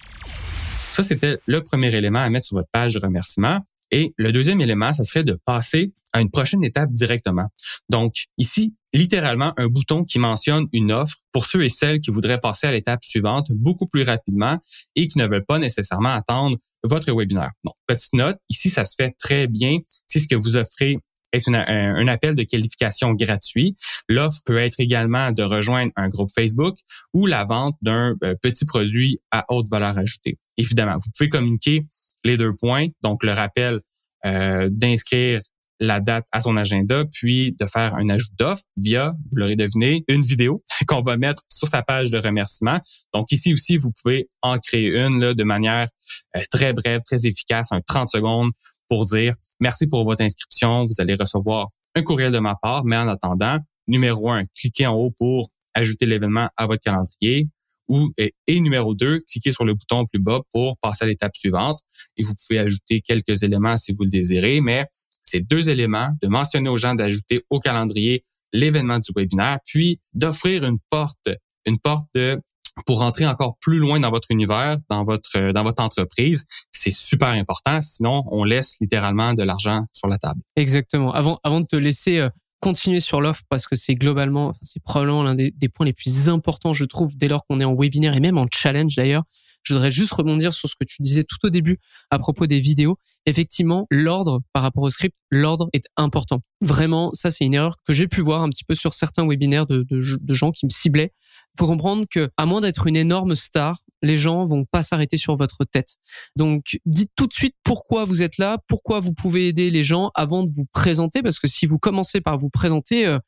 Ça, 0.91 1.03
c'était 1.03 1.39
le 1.47 1.61
premier 1.61 1.95
élément 1.95 2.21
à 2.21 2.31
mettre 2.31 2.47
sur 2.47 2.57
votre 2.57 2.71
page 2.71 2.95
de 2.95 3.01
remerciement. 3.01 3.61
Et 3.95 4.13
le 4.19 4.33
deuxième 4.33 4.61
élément, 4.61 4.93
ça 4.93 5.05
serait 5.05 5.23
de 5.23 5.39
passer 5.45 5.93
à 6.13 6.21
une 6.21 6.29
prochaine 6.29 6.65
étape 6.65 6.91
directement. 6.93 7.47
Donc 7.89 8.25
ici, 8.39 8.75
littéralement 8.93 9.53
un 9.57 9.69
bouton 9.69 10.03
qui 10.03 10.19
mentionne 10.19 10.67
une 10.73 10.91
offre 10.91 11.19
pour 11.31 11.47
ceux 11.47 11.63
et 11.63 11.69
celles 11.69 12.01
qui 12.01 12.11
voudraient 12.11 12.41
passer 12.41 12.67
à 12.67 12.73
l'étape 12.73 13.05
suivante 13.05 13.53
beaucoup 13.53 13.87
plus 13.87 14.03
rapidement 14.03 14.59
et 14.97 15.07
qui 15.07 15.19
ne 15.19 15.29
veulent 15.29 15.47
pas 15.47 15.61
nécessairement 15.61 16.09
attendre 16.09 16.57
votre 16.83 17.15
webinaire. 17.15 17.53
Donc, 17.63 17.75
petite 17.87 18.13
note, 18.15 18.37
ici, 18.51 18.69
ça 18.69 18.85
se 18.85 18.97
fait 18.99 19.15
très 19.17 19.47
bien 19.47 19.79
si 20.09 20.19
ce 20.19 20.27
que 20.27 20.35
vous 20.35 20.57
offrez 20.57 20.99
est 21.33 21.49
un, 21.49 22.09
appel 22.09 22.35
de 22.35 22.43
qualification 22.43 23.13
gratuit. 23.13 23.75
L'offre 24.09 24.41
peut 24.45 24.59
être 24.59 24.81
également 24.81 25.31
de 25.31 25.45
rejoindre 25.45 25.93
un 25.95 26.09
groupe 26.09 26.31
Facebook 26.35 26.77
ou 27.13 27.27
la 27.27 27.45
vente 27.45 27.77
d'un 27.81 28.17
euh, 28.25 28.35
petit 28.43 28.65
produit 28.65 29.21
à 29.31 29.45
haute 29.49 29.69
valeur 29.69 29.97
ajoutée. 29.99 30.37
Évidemment, 30.57 30.95
vous 30.95 31.11
pouvez 31.17 31.29
communiquer 31.29 31.83
les 32.25 32.37
deux 32.37 32.55
points, 32.55 32.87
donc 33.03 33.23
le 33.23 33.33
rappel 33.33 33.81
euh, 34.27 34.69
d'inscrire 34.71 35.41
la 35.81 36.01
date 36.01 36.27
à 36.33 36.41
son 36.41 36.57
agenda, 36.57 37.05
puis 37.13 37.53
de 37.59 37.67
faire 37.67 37.95
un 37.95 38.09
ajout 38.09 38.31
d'offre 38.39 38.63
via, 38.77 39.13
vous 39.31 39.37
l'aurez 39.37 39.57
deviné, 39.57 40.05
une 40.09 40.23
vidéo 40.23 40.63
qu'on 40.87 41.01
va 41.01 41.17
mettre 41.17 41.43
sur 41.49 41.69
sa 41.69 41.83
page 41.83 42.11
de 42.11 42.19
remerciement. 42.19 42.81
Donc 43.13 43.33
ici 43.33 43.53
aussi, 43.53 43.77
vous 43.77 43.91
pouvez 44.03 44.29
en 44.43 44.59
créer 44.59 44.97
une 44.97 45.35
de 45.35 45.45
manière 45.45 45.89
euh, 46.37 46.41
très 46.51 46.73
brève, 46.73 47.01
très 47.05 47.27
efficace, 47.27 47.69
un 47.73 47.81
30 47.81 48.09
secondes 48.09 48.51
pour 48.89 49.05
dire 49.05 49.35
merci 49.61 49.87
pour 49.87 50.05
votre 50.05 50.23
inscription, 50.23 50.85
vous 50.85 51.01
allez 51.01 51.15
recevoir 51.15 51.69
un 51.95 52.03
courriel 52.03 52.33
de 52.33 52.39
ma 52.39 52.55
part, 52.57 52.85
mais 52.85 52.97
en 52.97 53.09
attendant, 53.09 53.59
numéro 53.87 54.31
un, 54.31 54.45
cliquez 54.55 54.87
en 54.87 54.95
haut 54.95 55.11
pour 55.17 55.51
ajouter 55.75 56.07
l'événement 56.07 56.49
à 56.57 56.67
votre 56.67 56.83
calendrier 56.83 57.49
ou 57.89 58.11
et, 58.17 58.33
numéro 58.61 58.95
2, 58.95 59.21
cliquez 59.31 59.51
sur 59.51 59.65
le 59.65 59.75
bouton 59.75 60.07
plus 60.07 60.21
bas 60.21 60.41
pour 60.53 60.79
passer 60.79 61.05
à 61.05 61.09
l'étape 61.09 61.37
suivante 61.37 61.79
et 62.17 62.23
vous 62.23 62.35
pouvez 62.35 62.59
ajouter 62.59 63.01
quelques 63.01 63.43
éléments 63.43 63.77
si 63.77 63.93
vous 63.93 64.05
le 64.05 64.11
désirez, 64.11 64.61
mais 64.61 64.87
ces 65.23 65.41
deux 65.41 65.71
éléments, 65.71 66.11
de 66.23 66.29
mentionner 66.29 66.69
aux 66.69 66.77
gens 66.77 66.95
d'ajouter 66.95 67.45
au 67.51 67.59
calendrier 67.59 68.23
l'événement 68.53 68.99
du 68.99 69.11
webinaire, 69.15 69.59
puis 69.65 69.99
d'offrir 70.13 70.65
une 70.65 70.79
porte, 70.91 71.29
une 71.67 71.79
porte 71.79 72.07
de 72.15 72.41
pour 72.87 72.99
rentrer 72.99 73.27
encore 73.27 73.57
plus 73.61 73.79
loin 73.79 74.01
dans 74.01 74.11
votre 74.11 74.31
univers, 74.31 74.79
dans 74.91 75.05
votre 75.05 75.53
dans 75.53 75.63
votre 75.63 75.83
entreprise, 75.83 76.47
c'est 76.73 76.91
super 76.91 77.29
important. 77.29 77.81
Sinon, 77.81 78.25
on 78.31 78.45
laisse 78.45 78.77
littéralement 78.81 79.33
de 79.35 79.45
l'argent 79.45 79.87
sur 79.93 80.09
la 80.09 80.19
table. 80.19 80.41
Exactement. 80.57 81.13
Avant 81.13 81.39
avant 81.45 81.61
de 81.61 81.67
te 81.67 81.77
laisser 81.77 82.19
euh, 82.19 82.29
continuer 82.61 83.01
sur 83.01 83.21
l'offre 83.21 83.43
parce 83.49 83.67
que 83.67 83.77
c'est 83.77 83.95
globalement, 83.95 84.55
c'est 84.63 84.83
probablement 84.83 85.23
l'un 85.23 85.35
des, 85.35 85.51
des, 85.51 85.69
points 85.69 85.87
les 85.87 85.93
plus 85.93 86.29
importants, 86.29 86.73
je 86.73 86.85
trouve, 86.87 87.17
dès 87.17 87.29
lors 87.29 87.45
qu'on 87.47 87.61
est 87.61 87.65
en 87.65 87.75
webinaire 87.75 88.17
et 88.17 88.21
même 88.21 88.39
en 88.39 88.47
challenge 88.51 88.97
d'ailleurs, 88.97 89.25
je 89.65 89.75
voudrais 89.75 89.91
juste 89.91 90.13
rebondir 90.13 90.53
sur 90.53 90.69
ce 90.69 90.75
que 90.79 90.85
tu 90.85 91.03
disais 91.03 91.25
tout 91.25 91.45
au 91.45 91.51
début 91.51 91.79
à 92.11 92.19
propos 92.19 92.47
des 92.47 92.59
vidéos. 92.59 92.99
Effectivement, 93.27 93.87
l'ordre 93.91 94.41
par 94.53 94.63
rapport 94.63 94.85
au 94.85 94.91
script, 94.91 95.17
l'ordre 95.31 95.69
est 95.73 95.87
important. 95.97 96.41
Vraiment, 96.61 97.11
ça 97.15 97.31
c'est 97.31 97.45
une 97.45 97.55
erreur 97.55 97.77
que 97.87 97.93
j'ai 97.93 98.07
pu 98.07 98.21
voir 98.21 98.43
un 98.43 98.51
petit 98.51 98.65
peu 98.65 98.75
sur 98.75 98.95
certains 98.95 99.27
webinaires 99.27 99.67
de, 99.67 99.87
gens 100.29 100.51
qui 100.51 100.67
me 100.67 100.71
ciblaient. 100.71 101.13
Faut 101.59 101.67
comprendre 101.67 102.05
que, 102.11 102.29
à 102.37 102.47
moins 102.47 102.61
d'être 102.61 102.87
une 102.87 102.97
énorme 102.97 103.35
star, 103.35 103.81
les 104.03 104.19
gens 104.19 104.45
vont 104.45 104.65
pas 104.65 104.83
s'arrêter 104.83 105.17
sur 105.17 105.37
votre 105.37 105.65
tête. 105.65 105.97
Donc, 106.37 106.79
dites 106.85 107.11
tout 107.17 107.27
de 107.27 107.33
suite 107.33 107.55
pourquoi 107.63 108.05
vous 108.05 108.23
êtes 108.23 108.39
là, 108.39 108.59
pourquoi 108.69 109.01
vous 109.01 109.15
pouvez 109.15 109.49
aider 109.49 109.71
les 109.71 109.83
gens 109.83 110.11
avant 110.15 110.45
de 110.45 110.53
vous 110.55 110.67
présenter, 110.73 111.23
parce 111.23 111.39
que 111.39 111.47
si 111.47 111.67
vous 111.67 111.79
commencez 111.79 112.21
par 112.21 112.39
vous 112.39 112.51
présenter, 112.51 113.07
euh, 113.07 113.19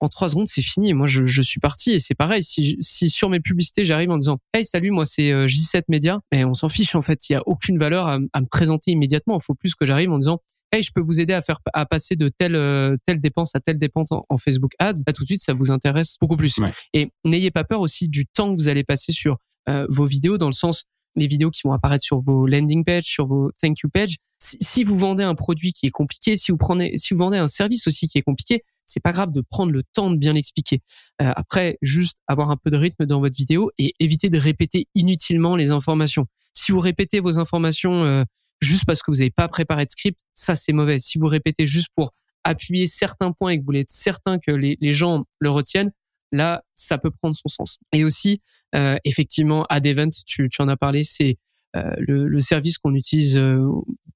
en 0.00 0.08
trois 0.08 0.30
secondes, 0.30 0.48
c'est 0.48 0.62
fini. 0.62 0.94
Moi, 0.94 1.06
je, 1.06 1.26
je, 1.26 1.42
suis 1.42 1.60
parti 1.60 1.92
et 1.92 1.98
c'est 1.98 2.14
pareil. 2.14 2.42
Si, 2.42 2.76
si 2.80 3.10
sur 3.10 3.28
mes 3.28 3.40
publicités, 3.40 3.84
j'arrive 3.84 4.10
en 4.10 4.18
disant 4.18 4.38
Hey, 4.54 4.64
salut, 4.64 4.90
moi 4.90 5.04
c'est 5.04 5.30
euh, 5.30 5.46
J7 5.46 5.82
Media, 5.88 6.20
mais 6.32 6.44
on 6.44 6.54
s'en 6.54 6.68
fiche 6.68 6.94
en 6.94 7.02
fait. 7.02 7.28
Il 7.28 7.34
y 7.34 7.36
a 7.36 7.42
aucune 7.46 7.78
valeur 7.78 8.06
à, 8.06 8.18
à 8.32 8.40
me 8.40 8.46
présenter 8.46 8.90
immédiatement. 8.92 9.38
Il 9.38 9.44
faut 9.44 9.54
plus 9.54 9.74
que 9.74 9.84
j'arrive 9.84 10.10
en 10.10 10.18
disant 10.18 10.40
Hey, 10.72 10.84
je 10.84 10.92
peux 10.94 11.00
vous 11.00 11.20
aider 11.20 11.32
à 11.32 11.42
faire 11.42 11.58
à 11.74 11.84
passer 11.84 12.14
de 12.14 12.28
telle 12.28 12.54
euh, 12.54 12.96
telle 13.04 13.20
dépense 13.20 13.54
à 13.56 13.60
telle 13.60 13.78
dépense 13.78 14.08
en, 14.12 14.38
Facebook 14.38 14.72
Ads. 14.78 15.02
Là, 15.06 15.12
tout 15.12 15.24
de 15.24 15.26
suite, 15.26 15.42
ça 15.42 15.52
vous 15.52 15.70
intéresse 15.72 16.16
beaucoup 16.20 16.36
plus. 16.36 16.60
Et 16.94 17.10
n'ayez 17.24 17.50
pas 17.50 17.64
peur 17.64 17.80
aussi 17.80 18.08
du 18.08 18.26
temps 18.26 18.52
que 18.52 18.56
vous 18.56 18.68
allez 18.68 18.84
passer 18.84 19.12
sur 19.12 19.38
euh, 19.68 19.86
vos 19.88 20.06
vidéos, 20.06 20.38
dans 20.38 20.46
le 20.46 20.52
sens 20.52 20.84
les 21.16 21.26
vidéos 21.26 21.50
qui 21.50 21.62
vont 21.64 21.72
apparaître 21.72 22.04
sur 22.04 22.20
vos 22.20 22.46
landing 22.46 22.84
pages, 22.84 23.04
sur 23.04 23.26
vos 23.26 23.50
thank 23.60 23.80
you 23.80 23.88
pages. 23.88 24.16
Si, 24.38 24.84
vous 24.84 24.96
vendez 24.96 25.22
un 25.22 25.34
produit 25.34 25.72
qui 25.72 25.86
est 25.86 25.90
compliqué, 25.90 26.34
si 26.34 26.50
vous 26.50 26.56
prenez, 26.56 26.96
si 26.96 27.12
vous 27.12 27.18
vendez 27.18 27.36
un 27.36 27.48
service 27.48 27.86
aussi 27.86 28.08
qui 28.08 28.16
est 28.16 28.22
compliqué, 28.22 28.64
c'est 28.86 29.00
pas 29.00 29.12
grave 29.12 29.32
de 29.32 29.42
prendre 29.42 29.70
le 29.70 29.82
temps 29.82 30.10
de 30.10 30.16
bien 30.16 30.32
l'expliquer. 30.32 30.80
Euh, 31.20 31.32
après, 31.36 31.78
juste 31.82 32.16
avoir 32.26 32.50
un 32.50 32.56
peu 32.56 32.70
de 32.70 32.76
rythme 32.76 33.04
dans 33.04 33.20
votre 33.20 33.36
vidéo 33.36 33.70
et 33.78 33.94
éviter 34.00 34.30
de 34.30 34.38
répéter 34.38 34.88
inutilement 34.94 35.56
les 35.56 35.72
informations. 35.72 36.26
Si 36.54 36.72
vous 36.72 36.80
répétez 36.80 37.20
vos 37.20 37.38
informations 37.38 38.04
euh, 38.04 38.24
juste 38.60 38.84
parce 38.86 39.02
que 39.02 39.10
vous 39.10 39.18
n'avez 39.18 39.30
pas 39.30 39.48
préparé 39.48 39.84
de 39.84 39.90
script, 39.90 40.20
ça 40.32 40.54
c'est 40.54 40.72
mauvais. 40.72 40.98
Si 40.98 41.18
vous 41.18 41.26
répétez 41.26 41.66
juste 41.66 41.90
pour 41.94 42.12
appuyer 42.42 42.86
certains 42.86 43.32
points 43.32 43.50
et 43.50 43.56
que 43.56 43.60
vous 43.60 43.66
voulez 43.66 43.80
être 43.80 43.90
certain 43.90 44.38
que 44.38 44.50
les 44.52 44.92
gens 44.94 45.24
le 45.38 45.50
retiennent, 45.50 45.92
là, 46.32 46.62
ça 46.74 46.98
peut 46.98 47.10
prendre 47.10 47.36
son 47.36 47.48
sens. 47.48 47.78
Et 47.92 48.04
aussi, 48.04 48.40
euh, 48.76 48.96
effectivement, 49.04 49.66
Adevent, 49.68 50.10
tu, 50.26 50.48
tu 50.48 50.62
en 50.62 50.68
as 50.68 50.76
parlé, 50.76 51.02
c'est 51.02 51.38
euh, 51.76 51.94
le, 51.98 52.26
le, 52.26 52.40
service 52.40 52.78
qu'on 52.78 52.94
utilise 52.94 53.36
euh, 53.36 53.64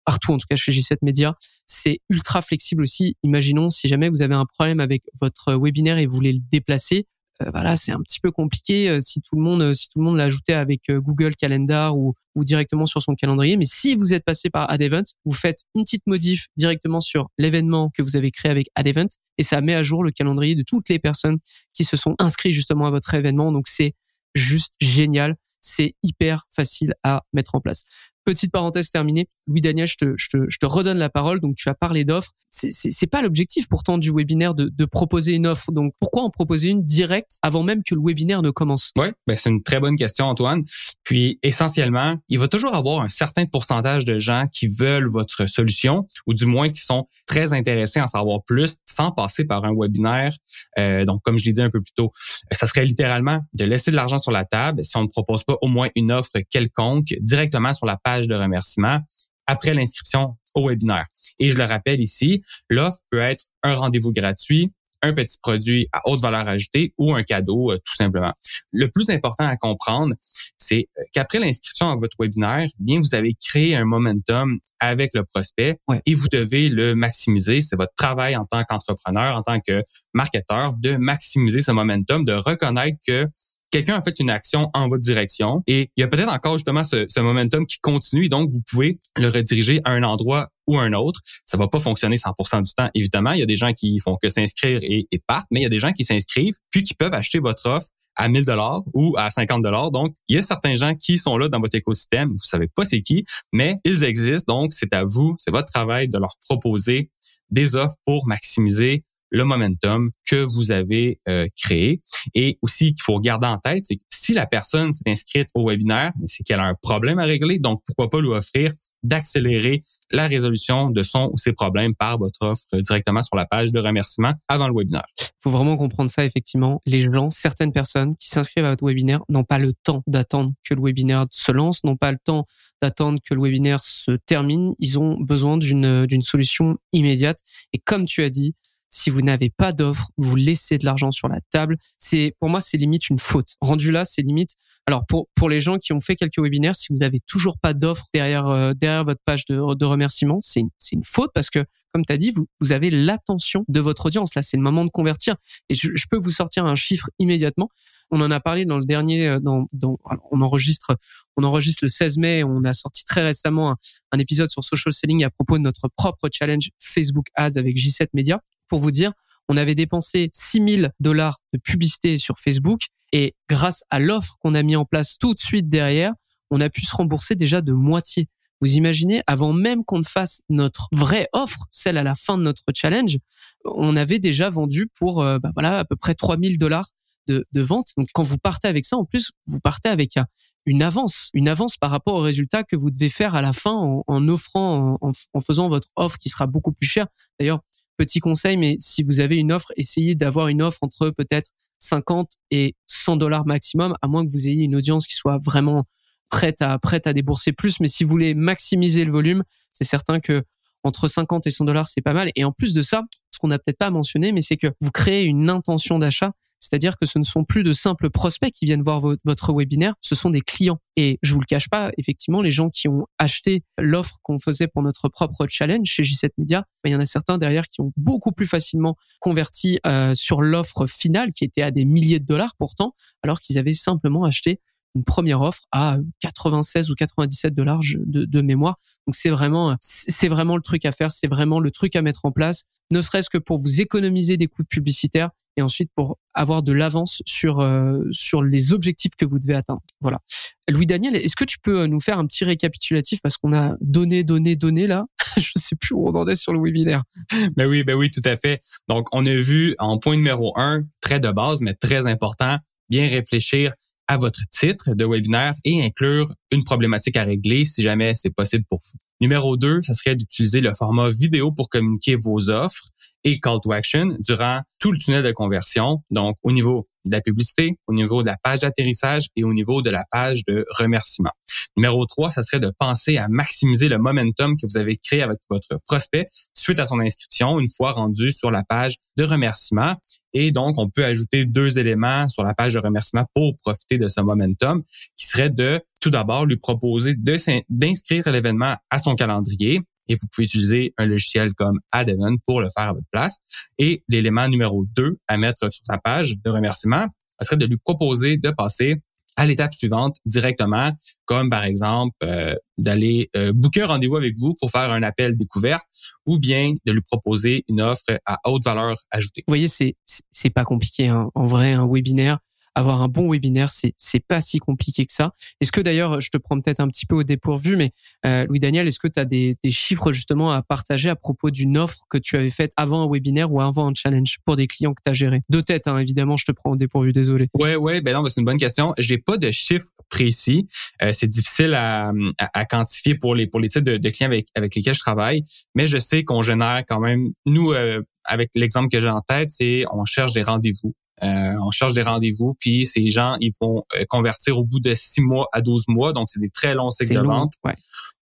partout, 0.04 0.32
en 0.32 0.38
tout 0.38 0.46
cas 0.48 0.56
chez 0.56 0.72
G7 0.72 0.98
Media, 1.02 1.36
c'est 1.66 2.00
ultra 2.10 2.42
flexible 2.42 2.82
aussi. 2.82 3.16
Imaginons 3.22 3.70
si 3.70 3.86
jamais 3.86 4.08
vous 4.08 4.22
avez 4.22 4.34
un 4.34 4.44
problème 4.44 4.80
avec 4.80 5.04
votre 5.20 5.54
webinaire 5.54 5.98
et 5.98 6.06
vous 6.06 6.16
voulez 6.16 6.32
le 6.32 6.40
déplacer, 6.50 7.06
euh, 7.42 7.50
voilà, 7.52 7.76
c'est 7.76 7.92
un 7.92 8.00
petit 8.00 8.20
peu 8.20 8.30
compliqué 8.30 8.88
euh, 8.88 9.00
si 9.00 9.20
tout 9.20 9.36
le 9.36 9.42
monde 9.42 9.74
si 9.74 9.88
tout 9.88 9.98
le 9.98 10.04
monde 10.04 10.16
l'ajoutait 10.16 10.52
avec 10.52 10.90
Google 10.90 11.34
Calendar 11.36 11.96
ou, 11.96 12.14
ou 12.34 12.44
directement 12.44 12.86
sur 12.86 13.02
son 13.02 13.14
calendrier. 13.14 13.56
Mais 13.56 13.64
si 13.64 13.94
vous 13.94 14.14
êtes 14.14 14.24
passé 14.24 14.50
par 14.50 14.70
Adevent, 14.70 15.04
vous 15.24 15.32
faites 15.32 15.62
une 15.74 15.82
petite 15.82 16.06
modif 16.06 16.46
directement 16.56 17.00
sur 17.00 17.28
l'événement 17.38 17.90
que 17.90 18.02
vous 18.02 18.16
avez 18.16 18.30
créé 18.30 18.50
avec 18.50 18.68
Adevent 18.74 19.08
et 19.38 19.42
ça 19.42 19.60
met 19.60 19.74
à 19.74 19.82
jour 19.82 20.02
le 20.02 20.10
calendrier 20.10 20.54
de 20.54 20.62
toutes 20.66 20.88
les 20.88 20.98
personnes 20.98 21.38
qui 21.72 21.84
se 21.84 21.96
sont 21.96 22.14
inscrites 22.18 22.52
justement 22.52 22.86
à 22.86 22.90
votre 22.90 23.14
événement. 23.14 23.52
Donc 23.52 23.68
c'est 23.68 23.94
juste 24.34 24.74
génial 24.80 25.36
c'est 25.64 25.94
hyper 26.02 26.44
facile 26.50 26.94
à 27.02 27.24
mettre 27.32 27.54
en 27.54 27.60
place. 27.60 27.84
Petite 28.24 28.52
parenthèse 28.52 28.90
terminée, 28.90 29.28
Louis 29.46 29.60
Daniel, 29.60 29.86
je 29.86 29.96
te, 29.96 30.14
je 30.16 30.28
te, 30.28 30.38
je 30.48 30.58
te 30.58 30.66
redonne 30.66 30.98
la 30.98 31.10
parole. 31.10 31.40
Donc 31.40 31.56
tu 31.56 31.68
as 31.68 31.74
parlé 31.74 32.04
d'offres. 32.04 32.30
C'est, 32.56 32.70
c'est, 32.70 33.08
pas 33.08 33.20
l'objectif 33.20 33.66
pourtant 33.68 33.98
du 33.98 34.12
webinaire 34.14 34.54
de, 34.54 34.70
de 34.72 34.84
proposer 34.84 35.32
une 35.32 35.44
offre. 35.44 35.72
Donc 35.72 35.92
pourquoi 35.98 36.22
en 36.22 36.30
proposer 36.30 36.68
une 36.68 36.84
directe 36.84 37.38
avant 37.42 37.64
même 37.64 37.82
que 37.82 37.96
le 37.96 38.00
webinaire 38.00 38.42
ne 38.42 38.50
commence? 38.50 38.92
Oui, 38.96 39.08
ben 39.26 39.36
c'est 39.36 39.50
une 39.50 39.64
très 39.64 39.80
bonne 39.80 39.96
question, 39.96 40.26
Antoine. 40.26 40.62
Puis 41.02 41.40
essentiellement, 41.42 42.14
il 42.28 42.38
va 42.38 42.46
toujours 42.46 42.76
avoir 42.76 43.00
un 43.00 43.08
certain 43.08 43.46
pourcentage 43.46 44.04
de 44.04 44.20
gens 44.20 44.46
qui 44.52 44.68
veulent 44.68 45.08
votre 45.08 45.46
solution 45.48 46.06
ou 46.28 46.34
du 46.34 46.46
moins 46.46 46.70
qui 46.70 46.80
sont 46.80 47.08
très 47.26 47.54
intéressés 47.54 47.98
à 47.98 48.04
en 48.04 48.06
savoir 48.06 48.44
plus 48.44 48.76
sans 48.84 49.10
passer 49.10 49.44
par 49.44 49.64
un 49.64 49.74
webinaire. 49.76 50.32
Euh, 50.78 51.04
donc 51.04 51.22
comme 51.24 51.38
je 51.38 51.46
l'ai 51.46 51.52
dit 51.52 51.62
un 51.62 51.70
peu 51.70 51.80
plus 51.80 51.94
tôt, 51.96 52.12
ça 52.52 52.68
serait 52.68 52.84
littéralement 52.84 53.40
de 53.52 53.64
laisser 53.64 53.90
de 53.90 53.96
l'argent 53.96 54.18
sur 54.18 54.30
la 54.30 54.44
table 54.44 54.84
si 54.84 54.96
on 54.96 55.02
ne 55.02 55.08
propose 55.08 55.42
pas 55.42 55.56
au 55.60 55.66
moins 55.66 55.88
une 55.96 56.12
offre 56.12 56.38
quelconque 56.50 57.14
directement 57.20 57.72
sur 57.72 57.86
la 57.86 57.96
page 57.96 58.13
de 58.22 58.34
remerciement 58.34 58.98
après 59.46 59.74
l'inscription 59.74 60.36
au 60.54 60.68
webinaire. 60.68 61.06
Et 61.38 61.50
je 61.50 61.56
le 61.56 61.64
rappelle 61.64 62.00
ici, 62.00 62.42
l'offre 62.70 63.00
peut 63.10 63.20
être 63.20 63.44
un 63.62 63.74
rendez-vous 63.74 64.12
gratuit, 64.12 64.70
un 65.02 65.12
petit 65.12 65.38
produit 65.42 65.86
à 65.92 66.00
haute 66.06 66.20
valeur 66.20 66.48
ajoutée 66.48 66.94
ou 66.96 67.14
un 67.14 67.22
cadeau 67.22 67.70
euh, 67.70 67.76
tout 67.76 67.94
simplement. 67.94 68.32
Le 68.72 68.88
plus 68.88 69.10
important 69.10 69.44
à 69.44 69.56
comprendre, 69.56 70.14
c'est 70.56 70.88
euh, 70.98 71.02
qu'après 71.12 71.38
l'inscription 71.38 71.90
à 71.90 71.96
votre 71.96 72.16
webinaire, 72.18 72.68
bien 72.78 73.00
vous 73.00 73.14
avez 73.14 73.34
créé 73.34 73.76
un 73.76 73.84
momentum 73.84 74.58
avec 74.80 75.12
le 75.14 75.24
prospect 75.24 75.78
et 76.06 76.14
vous 76.14 76.28
devez 76.28 76.70
le 76.70 76.94
maximiser. 76.94 77.60
C'est 77.60 77.76
votre 77.76 77.94
travail 77.96 78.34
en 78.36 78.46
tant 78.46 78.64
qu'entrepreneur, 78.64 79.36
en 79.36 79.42
tant 79.42 79.60
que 79.60 79.82
marketeur, 80.14 80.72
de 80.74 80.96
maximiser 80.96 81.62
ce 81.62 81.72
momentum, 81.72 82.24
de 82.24 82.32
reconnaître 82.32 82.98
que 83.06 83.28
quelqu'un 83.74 83.96
a 83.96 84.02
fait 84.02 84.20
une 84.20 84.30
action 84.30 84.70
en 84.72 84.88
votre 84.88 85.02
direction 85.02 85.64
et 85.66 85.90
il 85.96 86.00
y 86.00 86.04
a 86.04 86.08
peut-être 86.08 86.32
encore 86.32 86.52
justement 86.52 86.84
ce, 86.84 87.20
momentum 87.20 87.66
qui 87.66 87.78
continue. 87.80 88.28
Donc, 88.28 88.48
vous 88.50 88.60
pouvez 88.70 89.00
le 89.16 89.28
rediriger 89.28 89.80
à 89.82 89.90
un 89.90 90.04
endroit 90.04 90.46
ou 90.68 90.78
un 90.78 90.92
autre. 90.92 91.20
Ça 91.44 91.56
va 91.56 91.66
pas 91.66 91.80
fonctionner 91.80 92.14
100% 92.14 92.62
du 92.62 92.72
temps, 92.72 92.88
évidemment. 92.94 93.32
Il 93.32 93.40
y 93.40 93.42
a 93.42 93.46
des 93.46 93.56
gens 93.56 93.72
qui 93.72 93.98
font 93.98 94.16
que 94.22 94.28
s'inscrire 94.28 94.78
et, 94.82 95.08
et 95.10 95.20
partent, 95.26 95.48
mais 95.50 95.58
il 95.58 95.62
y 95.64 95.66
a 95.66 95.70
des 95.70 95.80
gens 95.80 95.90
qui 95.90 96.04
s'inscrivent 96.04 96.54
puis 96.70 96.84
qui 96.84 96.94
peuvent 96.94 97.14
acheter 97.14 97.40
votre 97.40 97.66
offre 97.66 97.88
à 98.14 98.28
1000 98.28 98.44
dollars 98.44 98.82
ou 98.94 99.16
à 99.18 99.28
50 99.30 99.60
dollars. 99.60 99.90
Donc, 99.90 100.14
il 100.28 100.36
y 100.36 100.38
a 100.38 100.42
certains 100.42 100.76
gens 100.76 100.94
qui 100.94 101.18
sont 101.18 101.36
là 101.36 101.48
dans 101.48 101.58
votre 101.58 101.76
écosystème. 101.76 102.30
Vous 102.30 102.44
savez 102.44 102.68
pas 102.68 102.84
c'est 102.84 103.02
qui, 103.02 103.24
mais 103.52 103.78
ils 103.84 104.04
existent. 104.04 104.54
Donc, 104.54 104.72
c'est 104.72 104.94
à 104.94 105.02
vous, 105.04 105.34
c'est 105.36 105.50
votre 105.50 105.72
travail 105.72 106.08
de 106.08 106.18
leur 106.18 106.36
proposer 106.48 107.10
des 107.50 107.74
offres 107.74 107.96
pour 108.06 108.28
maximiser 108.28 109.02
le 109.34 109.44
momentum 109.44 110.10
que 110.30 110.36
vous 110.36 110.70
avez 110.70 111.20
euh, 111.28 111.46
créé. 111.56 111.98
Et 112.34 112.56
aussi 112.62 112.94
qu'il 112.94 113.02
faut 113.02 113.18
garder 113.18 113.48
en 113.48 113.58
tête, 113.58 113.84
c'est 113.84 113.96
que 113.96 114.02
si 114.08 114.32
la 114.32 114.46
personne 114.46 114.92
s'est 114.92 115.08
inscrite 115.08 115.48
au 115.54 115.68
webinaire, 115.68 116.12
c'est 116.24 116.44
qu'elle 116.44 116.60
a 116.60 116.66
un 116.66 116.76
problème 116.80 117.18
à 117.18 117.24
régler. 117.24 117.58
Donc, 117.58 117.82
pourquoi 117.84 118.08
pas 118.08 118.20
lui 118.20 118.28
offrir 118.28 118.70
d'accélérer 119.02 119.82
la 120.12 120.26
résolution 120.28 120.88
de 120.88 121.02
son 121.02 121.30
ou 121.32 121.36
ses 121.36 121.52
problèmes 121.52 121.94
par 121.94 122.16
votre 122.18 122.42
offre 122.42 122.64
directement 122.80 123.22
sur 123.22 123.36
la 123.36 123.44
page 123.44 123.72
de 123.72 123.80
remerciement 123.80 124.32
avant 124.48 124.68
le 124.68 124.74
webinaire. 124.74 125.04
Il 125.18 125.26
faut 125.42 125.50
vraiment 125.50 125.76
comprendre 125.76 126.08
ça, 126.08 126.24
effectivement. 126.24 126.80
Les 126.86 127.00
gens, 127.00 127.30
certaines 127.30 127.72
personnes 127.72 128.16
qui 128.16 128.28
s'inscrivent 128.28 128.64
à 128.64 128.70
votre 128.70 128.86
webinaire 128.86 129.20
n'ont 129.28 129.44
pas 129.44 129.58
le 129.58 129.72
temps 129.82 130.02
d'attendre 130.06 130.52
que 130.66 130.74
le 130.74 130.80
webinaire 130.80 131.24
se 131.32 131.52
lance, 131.52 131.82
n'ont 131.84 131.96
pas 131.96 132.12
le 132.12 132.18
temps 132.24 132.46
d'attendre 132.80 133.18
que 133.28 133.34
le 133.34 133.42
webinaire 133.42 133.82
se 133.82 134.12
termine. 134.26 134.74
Ils 134.78 134.98
ont 134.98 135.18
besoin 135.20 135.58
d'une, 135.58 136.06
d'une 136.06 136.22
solution 136.22 136.78
immédiate. 136.92 137.40
Et 137.72 137.78
comme 137.78 138.06
tu 138.06 138.22
as 138.22 138.30
dit, 138.30 138.54
si 138.94 139.10
vous 139.10 139.22
n'avez 139.22 139.50
pas 139.50 139.72
d'offre, 139.72 140.08
vous 140.16 140.36
laissez 140.36 140.78
de 140.78 140.84
l'argent 140.84 141.10
sur 141.10 141.28
la 141.28 141.40
table. 141.50 141.76
C'est 141.98 142.34
pour 142.38 142.48
moi 142.48 142.60
c'est 142.60 142.76
limite 142.76 143.10
une 143.10 143.18
faute. 143.18 143.56
Rendu 143.60 143.90
là, 143.90 144.04
c'est 144.04 144.22
limite. 144.22 144.54
Alors 144.86 145.04
pour 145.06 145.28
pour 145.34 145.48
les 145.48 145.60
gens 145.60 145.78
qui 145.78 145.92
ont 145.92 146.00
fait 146.00 146.14
quelques 146.14 146.38
webinaires, 146.38 146.76
si 146.76 146.92
vous 146.92 146.98
n'avez 146.98 147.18
toujours 147.20 147.58
pas 147.58 147.74
d'offre 147.74 148.06
derrière 148.14 148.46
euh, 148.46 148.72
derrière 148.72 149.04
votre 149.04 149.20
page 149.24 149.46
de, 149.46 149.74
de 149.74 149.84
remerciement, 149.84 150.38
c'est 150.42 150.62
c'est 150.78 150.94
une 150.94 151.04
faute 151.04 151.30
parce 151.34 151.50
que 151.50 151.64
comme 151.92 152.04
tu 152.04 152.12
as 152.12 152.16
dit, 152.16 152.32
vous, 152.32 152.48
vous 152.60 152.72
avez 152.72 152.90
l'attention 152.90 153.64
de 153.68 153.78
votre 153.78 154.06
audience. 154.06 154.34
Là, 154.34 154.42
c'est 154.42 154.56
le 154.56 154.64
moment 154.64 154.84
de 154.84 154.90
convertir. 154.90 155.36
Et 155.68 155.74
je, 155.74 155.90
je, 155.94 156.06
peux 156.10 156.16
vous 156.16 156.30
sortir 156.30 156.66
un 156.66 156.74
chiffre 156.74 157.08
immédiatement. 157.20 157.68
On 158.10 158.20
en 158.20 158.32
a 158.32 158.40
parlé 158.40 158.64
dans 158.64 158.78
le 158.78 158.84
dernier, 158.84 159.28
euh, 159.28 159.38
dans, 159.38 159.66
dans 159.72 159.96
on 160.32 160.40
enregistre, 160.40 160.96
on 161.36 161.44
enregistre 161.44 161.84
le 161.84 161.88
16 161.88 162.18
mai. 162.18 162.42
On 162.42 162.64
a 162.64 162.74
sorti 162.74 163.04
très 163.04 163.22
récemment 163.22 163.70
un, 163.70 163.76
un 164.10 164.18
épisode 164.18 164.50
sur 164.50 164.64
social 164.64 164.92
selling 164.92 165.22
à 165.22 165.30
propos 165.30 165.56
de 165.56 165.62
notre 165.62 165.88
propre 165.96 166.28
challenge 166.32 166.70
Facebook 166.78 167.26
Ads 167.36 167.58
avec 167.58 167.76
J7 167.76 168.08
Media 168.12 168.40
pour 168.68 168.80
vous 168.80 168.90
dire, 168.90 169.12
on 169.48 169.56
avait 169.56 169.74
dépensé 169.74 170.30
6000 170.32 170.92
dollars 171.00 171.38
de 171.52 171.58
publicité 171.58 172.18
sur 172.18 172.36
Facebook 172.38 172.80
et 173.12 173.34
grâce 173.48 173.84
à 173.90 173.98
l'offre 173.98 174.34
qu'on 174.40 174.54
a 174.54 174.62
mis 174.62 174.76
en 174.76 174.84
place 174.84 175.18
tout 175.18 175.34
de 175.34 175.38
suite 175.38 175.68
derrière, 175.68 176.12
on 176.50 176.60
a 176.60 176.70
pu 176.70 176.80
se 176.80 176.94
rembourser 176.94 177.34
déjà 177.34 177.60
de 177.60 177.72
moitié. 177.72 178.28
Vous 178.60 178.72
imaginez, 178.74 179.22
avant 179.26 179.52
même 179.52 179.84
qu'on 179.84 179.98
ne 179.98 180.04
fasse 180.04 180.40
notre 180.48 180.88
vraie 180.92 181.28
offre, 181.32 181.66
celle 181.70 181.98
à 181.98 182.02
la 182.02 182.14
fin 182.14 182.38
de 182.38 182.42
notre 182.42 182.62
challenge, 182.74 183.18
on 183.64 183.96
avait 183.96 184.18
déjà 184.18 184.48
vendu 184.48 184.88
pour 184.98 185.22
euh, 185.22 185.38
bah 185.38 185.50
voilà 185.54 185.80
à 185.80 185.84
peu 185.84 185.96
près 185.96 186.14
3000 186.14 186.58
dollars 186.58 186.88
de, 187.26 187.44
vente. 187.54 187.88
Donc 187.96 188.08
quand 188.12 188.22
vous 188.22 188.38
partez 188.38 188.68
avec 188.68 188.84
ça, 188.84 188.96
en 188.96 189.04
plus, 189.04 189.32
vous 189.46 189.60
partez 189.60 189.88
avec 189.88 190.16
un, 190.16 190.26
une 190.66 190.82
avance, 190.82 191.30
une 191.34 191.48
avance 191.48 191.76
par 191.76 191.90
rapport 191.90 192.14
au 192.14 192.20
résultat 192.20 192.64
que 192.64 192.76
vous 192.76 192.90
devez 192.90 193.08
faire 193.08 193.34
à 193.34 193.42
la 193.42 193.52
fin 193.52 194.02
en, 194.06 194.28
offrant, 194.28 194.98
en, 195.00 195.40
faisant 195.40 195.68
votre 195.68 195.88
offre 195.96 196.18
qui 196.18 196.28
sera 196.28 196.46
beaucoup 196.46 196.72
plus 196.72 196.86
chère. 196.86 197.06
D'ailleurs, 197.38 197.60
petit 197.96 198.20
conseil, 198.20 198.56
mais 198.56 198.76
si 198.80 199.02
vous 199.02 199.20
avez 199.20 199.36
une 199.36 199.52
offre, 199.52 199.72
essayez 199.76 200.14
d'avoir 200.14 200.48
une 200.48 200.62
offre 200.62 200.78
entre 200.82 201.10
peut-être 201.10 201.50
50 201.78 202.32
et 202.50 202.74
100 202.86 203.16
dollars 203.16 203.46
maximum, 203.46 203.96
à 204.02 204.08
moins 204.08 204.24
que 204.26 204.30
vous 204.30 204.48
ayez 204.48 204.64
une 204.64 204.76
audience 204.76 205.06
qui 205.06 205.14
soit 205.14 205.38
vraiment 205.44 205.84
prête 206.30 206.62
à 206.62 206.78
prête 206.78 207.06
à 207.06 207.12
débourser 207.12 207.52
plus. 207.52 207.80
Mais 207.80 207.86
si 207.86 208.04
vous 208.04 208.10
voulez 208.10 208.34
maximiser 208.34 209.04
le 209.04 209.12
volume, 209.12 209.44
c'est 209.70 209.84
certain 209.84 210.20
que 210.20 210.42
entre 210.82 211.08
50 211.08 211.46
et 211.46 211.50
100 211.50 211.64
dollars, 211.64 211.86
c'est 211.86 212.02
pas 212.02 212.12
mal. 212.12 212.30
Et 212.36 212.44
en 212.44 212.52
plus 212.52 212.74
de 212.74 212.82
ça, 212.82 213.02
ce 213.30 213.38
qu'on 213.38 213.48
n'a 213.48 213.58
peut-être 213.58 213.78
pas 213.78 213.90
mentionné, 213.90 214.32
mais 214.32 214.42
c'est 214.42 214.56
que 214.56 214.68
vous 214.80 214.90
créez 214.90 215.24
une 215.24 215.48
intention 215.48 215.98
d'achat 215.98 216.32
C'est-à-dire 216.64 216.96
que 216.96 217.06
ce 217.06 217.18
ne 217.18 217.24
sont 217.24 217.44
plus 217.44 217.62
de 217.62 217.72
simples 217.72 218.10
prospects 218.10 218.52
qui 218.52 218.64
viennent 218.64 218.82
voir 218.82 219.00
votre 219.00 219.52
webinaire, 219.52 219.94
ce 220.00 220.14
sont 220.14 220.30
des 220.30 220.40
clients. 220.40 220.78
Et 220.96 221.18
je 221.22 221.34
vous 221.34 221.40
le 221.40 221.46
cache 221.46 221.68
pas, 221.68 221.90
effectivement, 221.98 222.40
les 222.40 222.50
gens 222.50 222.70
qui 222.70 222.88
ont 222.88 223.06
acheté 223.18 223.64
l'offre 223.78 224.16
qu'on 224.22 224.38
faisait 224.38 224.68
pour 224.68 224.82
notre 224.82 225.08
propre 225.08 225.46
challenge 225.48 225.86
chez 225.86 226.02
J7 226.02 226.30
Media, 226.38 226.64
ben, 226.82 226.90
il 226.90 226.92
y 226.92 226.96
en 226.96 227.00
a 227.00 227.06
certains 227.06 227.38
derrière 227.38 227.66
qui 227.66 227.80
ont 227.80 227.92
beaucoup 227.96 228.32
plus 228.32 228.46
facilement 228.46 228.96
converti 229.20 229.78
euh, 229.86 230.14
sur 230.14 230.42
l'offre 230.42 230.86
finale 230.86 231.32
qui 231.32 231.44
était 231.44 231.62
à 231.62 231.70
des 231.70 231.84
milliers 231.84 232.20
de 232.20 232.26
dollars 232.26 232.54
pourtant, 232.58 232.94
alors 233.22 233.40
qu'ils 233.40 233.58
avaient 233.58 233.74
simplement 233.74 234.24
acheté 234.24 234.60
une 234.94 235.04
première 235.04 235.40
offre 235.40 235.62
à 235.72 235.98
96 236.20 236.90
ou 236.90 236.94
97 236.94 237.52
dollars 237.52 237.80
de, 237.96 238.24
de, 238.24 238.40
mémoire. 238.40 238.78
Donc 239.06 239.16
c'est 239.16 239.30
vraiment, 239.30 239.76
c'est 239.80 240.28
vraiment 240.28 240.56
le 240.56 240.62
truc 240.62 240.84
à 240.84 240.92
faire, 240.92 241.10
c'est 241.10 241.26
vraiment 241.26 241.58
le 241.58 241.72
truc 241.72 241.96
à 241.96 242.02
mettre 242.02 242.24
en 242.24 242.30
place, 242.30 242.64
ne 242.90 243.00
serait-ce 243.00 243.30
que 243.30 243.38
pour 243.38 243.58
vous 243.58 243.80
économiser 243.80 244.36
des 244.36 244.46
coûts 244.46 244.64
publicitaires 244.64 245.30
et 245.56 245.62
ensuite 245.62 245.90
pour 245.94 246.18
avoir 246.34 246.62
de 246.62 246.72
l'avance 246.72 247.22
sur 247.26 247.60
euh, 247.60 248.00
sur 248.10 248.42
les 248.42 248.72
objectifs 248.72 249.14
que 249.16 249.24
vous 249.24 249.38
devez 249.38 249.54
atteindre. 249.54 249.82
Voilà. 250.00 250.20
Louis 250.68 250.86
Daniel, 250.86 251.16
est-ce 251.16 251.36
que 251.36 251.44
tu 251.44 251.58
peux 251.62 251.82
euh, 251.82 251.86
nous 251.86 252.00
faire 252.00 252.18
un 252.18 252.26
petit 252.26 252.44
récapitulatif 252.44 253.20
parce 253.22 253.36
qu'on 253.36 253.52
a 253.52 253.76
donné 253.80 254.24
donné 254.24 254.56
donné 254.56 254.86
là, 254.86 255.04
je 255.36 255.52
sais 255.56 255.76
plus 255.76 255.94
où 255.94 256.08
on 256.08 256.14
en 256.14 256.26
est 256.26 256.36
sur 256.36 256.52
le 256.52 256.60
webinaire. 256.60 257.02
Ben 257.56 257.68
oui, 257.68 257.84
ben 257.84 257.94
oui, 257.94 258.10
tout 258.10 258.22
à 258.24 258.36
fait. 258.36 258.58
Donc 258.88 259.08
on 259.12 259.26
a 259.26 259.34
vu 259.34 259.74
en 259.78 259.98
point 259.98 260.16
numéro 260.16 260.52
un, 260.58 260.82
très 261.00 261.20
de 261.20 261.30
base 261.30 261.60
mais 261.60 261.74
très 261.74 262.06
important, 262.06 262.58
bien 262.88 263.08
réfléchir 263.08 263.72
à 264.08 264.16
votre 264.16 264.40
titre 264.50 264.94
de 264.94 265.04
webinaire 265.04 265.54
et 265.64 265.84
inclure 265.84 266.30
une 266.54 266.64
problématique 266.64 267.16
à 267.16 267.24
régler 267.24 267.64
si 267.64 267.82
jamais 267.82 268.14
c'est 268.14 268.30
possible 268.30 268.64
pour 268.68 268.80
vous. 268.82 268.98
Numéro 269.20 269.56
2, 269.56 269.82
ça 269.82 269.94
serait 269.94 270.16
d'utiliser 270.16 270.60
le 270.60 270.72
format 270.74 271.10
vidéo 271.10 271.52
pour 271.52 271.68
communiquer 271.68 272.16
vos 272.16 272.50
offres 272.50 272.84
et 273.24 273.40
call 273.40 273.58
to 273.62 273.72
action 273.72 274.16
durant 274.20 274.60
tout 274.78 274.92
le 274.92 274.98
tunnel 274.98 275.22
de 275.22 275.32
conversion. 275.32 276.02
Donc, 276.10 276.36
au 276.42 276.52
niveau 276.52 276.84
de 277.06 277.12
la 277.12 277.20
publicité, 277.20 277.78
au 277.86 277.94
niveau 277.94 278.22
de 278.22 278.28
la 278.28 278.36
page 278.42 278.60
d'atterrissage 278.60 279.28
et 279.36 279.44
au 279.44 279.52
niveau 279.52 279.82
de 279.82 279.90
la 279.90 280.04
page 280.10 280.42
de 280.46 280.64
remerciement. 280.78 281.32
Numéro 281.76 282.04
3, 282.06 282.30
ça 282.30 282.42
serait 282.42 282.60
de 282.60 282.70
penser 282.78 283.16
à 283.16 283.28
maximiser 283.28 283.88
le 283.88 283.98
momentum 283.98 284.56
que 284.56 284.66
vous 284.66 284.76
avez 284.76 284.96
créé 284.96 285.22
avec 285.22 285.38
votre 285.50 285.78
prospect 285.86 286.24
suite 286.54 286.78
à 286.78 286.86
son 286.86 287.00
inscription 287.00 287.58
une 287.58 287.68
fois 287.68 287.92
rendu 287.92 288.30
sur 288.30 288.50
la 288.50 288.62
page 288.62 288.96
de 289.16 289.24
remerciement. 289.24 289.94
Et 290.32 290.52
donc, 290.52 290.78
on 290.78 290.88
peut 290.88 291.04
ajouter 291.04 291.44
deux 291.44 291.78
éléments 291.78 292.28
sur 292.28 292.42
la 292.44 292.54
page 292.54 292.74
de 292.74 292.78
remerciement 292.78 293.24
pour 293.34 293.56
profiter 293.58 293.98
de 293.98 294.08
ce 294.08 294.20
momentum, 294.20 294.82
qui 295.16 295.26
serait 295.26 295.50
de 295.50 295.80
tout 296.04 296.10
d'abord 296.10 296.44
lui 296.44 296.58
proposer 296.58 297.14
d'inscrire 297.16 298.30
l'événement 298.30 298.76
à 298.90 298.98
son 298.98 299.14
calendrier 299.14 299.80
et 300.06 300.16
vous 300.16 300.26
pouvez 300.30 300.44
utiliser 300.44 300.92
un 300.98 301.06
logiciel 301.06 301.54
comme 301.54 301.80
Adevent 301.92 302.36
pour 302.44 302.60
le 302.60 302.68
faire 302.68 302.90
à 302.90 302.92
votre 302.92 303.06
place. 303.10 303.38
Et 303.78 304.04
l'élément 304.10 304.46
numéro 304.46 304.84
2 304.94 305.16
à 305.28 305.38
mettre 305.38 305.72
sur 305.72 305.82
sa 305.86 305.96
page 305.96 306.34
de 306.44 306.50
remerciement, 306.50 307.06
ce 307.40 307.46
serait 307.46 307.56
de 307.56 307.64
lui 307.64 307.78
proposer 307.78 308.36
de 308.36 308.50
passer 308.50 308.96
à 309.36 309.46
l'étape 309.46 309.72
suivante 309.72 310.16
directement, 310.26 310.92
comme 311.24 311.48
par 311.48 311.64
exemple 311.64 312.14
euh, 312.22 312.54
d'aller 312.76 313.30
euh, 313.34 313.54
booker 313.54 313.84
un 313.84 313.86
rendez-vous 313.86 314.16
avec 314.16 314.36
vous 314.36 314.54
pour 314.60 314.70
faire 314.70 314.90
un 314.90 315.02
appel 315.02 315.34
découverte 315.34 315.86
ou 316.26 316.38
bien 316.38 316.74
de 316.84 316.92
lui 316.92 317.00
proposer 317.00 317.64
une 317.68 317.80
offre 317.80 318.20
à 318.26 318.38
haute 318.44 318.62
valeur 318.62 318.94
ajoutée. 319.10 319.42
Vous 319.48 319.52
voyez, 319.52 319.68
c'est 319.68 319.96
c'est 320.04 320.50
pas 320.50 320.64
compliqué 320.64 321.08
hein. 321.08 321.30
en 321.34 321.46
vrai 321.46 321.72
un 321.72 321.88
webinaire 321.88 322.40
avoir 322.74 323.02
un 323.02 323.08
bon 323.08 323.30
webinaire, 323.30 323.70
c'est 323.70 323.94
c'est 323.96 324.20
pas 324.20 324.40
si 324.40 324.58
compliqué 324.58 325.06
que 325.06 325.12
ça. 325.12 325.34
Est-ce 325.60 325.72
que 325.72 325.80
d'ailleurs, 325.80 326.20
je 326.20 326.30
te 326.30 326.38
prends 326.38 326.60
peut-être 326.60 326.80
un 326.80 326.88
petit 326.88 327.06
peu 327.06 327.16
au 327.16 327.22
dépourvu, 327.22 327.76
mais 327.76 327.92
euh, 328.26 328.46
Louis 328.46 328.60
Daniel, 328.60 328.86
est-ce 328.88 328.98
que 328.98 329.08
tu 329.08 329.20
as 329.20 329.24
des, 329.24 329.56
des 329.62 329.70
chiffres 329.70 330.12
justement 330.12 330.50
à 330.50 330.62
partager 330.62 331.08
à 331.08 331.16
propos 331.16 331.50
d'une 331.50 331.78
offre 331.78 331.98
que 332.08 332.18
tu 332.18 332.36
avais 332.36 332.50
faite 332.50 332.72
avant 332.76 333.02
un 333.02 333.10
webinaire 333.10 333.52
ou 333.52 333.60
avant 333.60 333.88
un 333.88 333.94
challenge 333.94 334.38
pour 334.44 334.56
des 334.56 334.66
clients 334.66 334.94
que 334.94 335.02
tu 335.04 335.10
as 335.10 335.14
gérés? 335.14 335.40
De 335.48 335.60
tête, 335.60 335.88
hein, 335.88 335.98
évidemment, 335.98 336.36
je 336.36 336.46
te 336.46 336.52
prends 336.52 336.72
au 336.72 336.76
dépourvu, 336.76 337.12
désolé. 337.12 337.48
Ouais, 337.54 337.76
ouais, 337.76 338.00
ben 338.00 338.14
non, 338.14 338.26
c'est 338.26 338.40
une 338.40 338.46
bonne 338.46 338.58
question. 338.58 338.92
J'ai 338.98 339.18
pas 339.18 339.36
de 339.36 339.50
chiffres 339.50 339.88
précis. 340.08 340.68
Euh, 341.02 341.12
c'est 341.12 341.28
difficile 341.28 341.74
à, 341.74 342.12
à, 342.52 342.64
quantifier 342.64 343.14
pour 343.14 343.34
les 343.34 343.46
pour 343.46 343.60
les 343.60 343.68
types 343.68 343.84
de, 343.84 343.96
de 343.96 344.10
clients 344.10 344.28
avec 344.28 344.46
avec 344.54 344.74
lesquels 344.74 344.94
je 344.94 345.00
travaille, 345.00 345.44
mais 345.74 345.86
je 345.86 345.98
sais 345.98 346.24
qu'on 346.24 346.42
génère 346.42 346.82
quand 346.88 347.00
même 347.00 347.28
nous. 347.46 347.72
Euh, 347.72 348.02
avec 348.26 348.50
l'exemple 348.54 348.88
que 348.88 349.00
j'ai 349.00 349.10
en 349.10 349.20
tête, 349.20 349.50
c'est 349.50 349.84
on 349.92 350.04
cherche 350.04 350.32
des 350.32 350.42
rendez-vous. 350.42 350.94
Euh, 351.22 351.54
on 351.60 351.70
cherche 351.70 351.94
des 351.94 352.02
rendez-vous, 352.02 352.54
puis 352.58 352.84
ces 352.84 353.08
gens, 353.08 353.36
ils 353.40 353.52
vont 353.60 353.84
euh, 353.94 354.04
convertir 354.08 354.58
au 354.58 354.64
bout 354.64 354.80
de 354.80 354.94
6 354.94 355.20
mois 355.20 355.48
à 355.52 355.60
12 355.60 355.84
mois. 355.88 356.12
Donc, 356.12 356.28
c'est 356.28 356.40
des 356.40 356.50
très 356.50 356.74
longs 356.74 356.90
cycles 356.90 357.14
de 357.14 357.20
vente. 357.20 357.52
Ouais, 357.64 357.74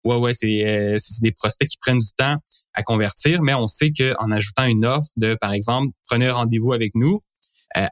ouais, 0.04 0.16
ouais 0.16 0.32
euh, 0.44 0.98
c'est 1.00 1.22
des 1.22 1.32
prospects 1.32 1.68
qui 1.68 1.78
prennent 1.78 1.98
du 1.98 2.12
temps 2.16 2.36
à 2.74 2.82
convertir, 2.82 3.42
mais 3.42 3.54
on 3.54 3.66
sait 3.66 3.92
qu'en 3.92 4.30
ajoutant 4.30 4.64
une 4.64 4.84
offre 4.84 5.08
de, 5.16 5.34
par 5.34 5.52
exemple, 5.52 5.88
prenez 6.06 6.26
un 6.26 6.34
rendez-vous 6.34 6.72
avec 6.72 6.94
nous, 6.94 7.20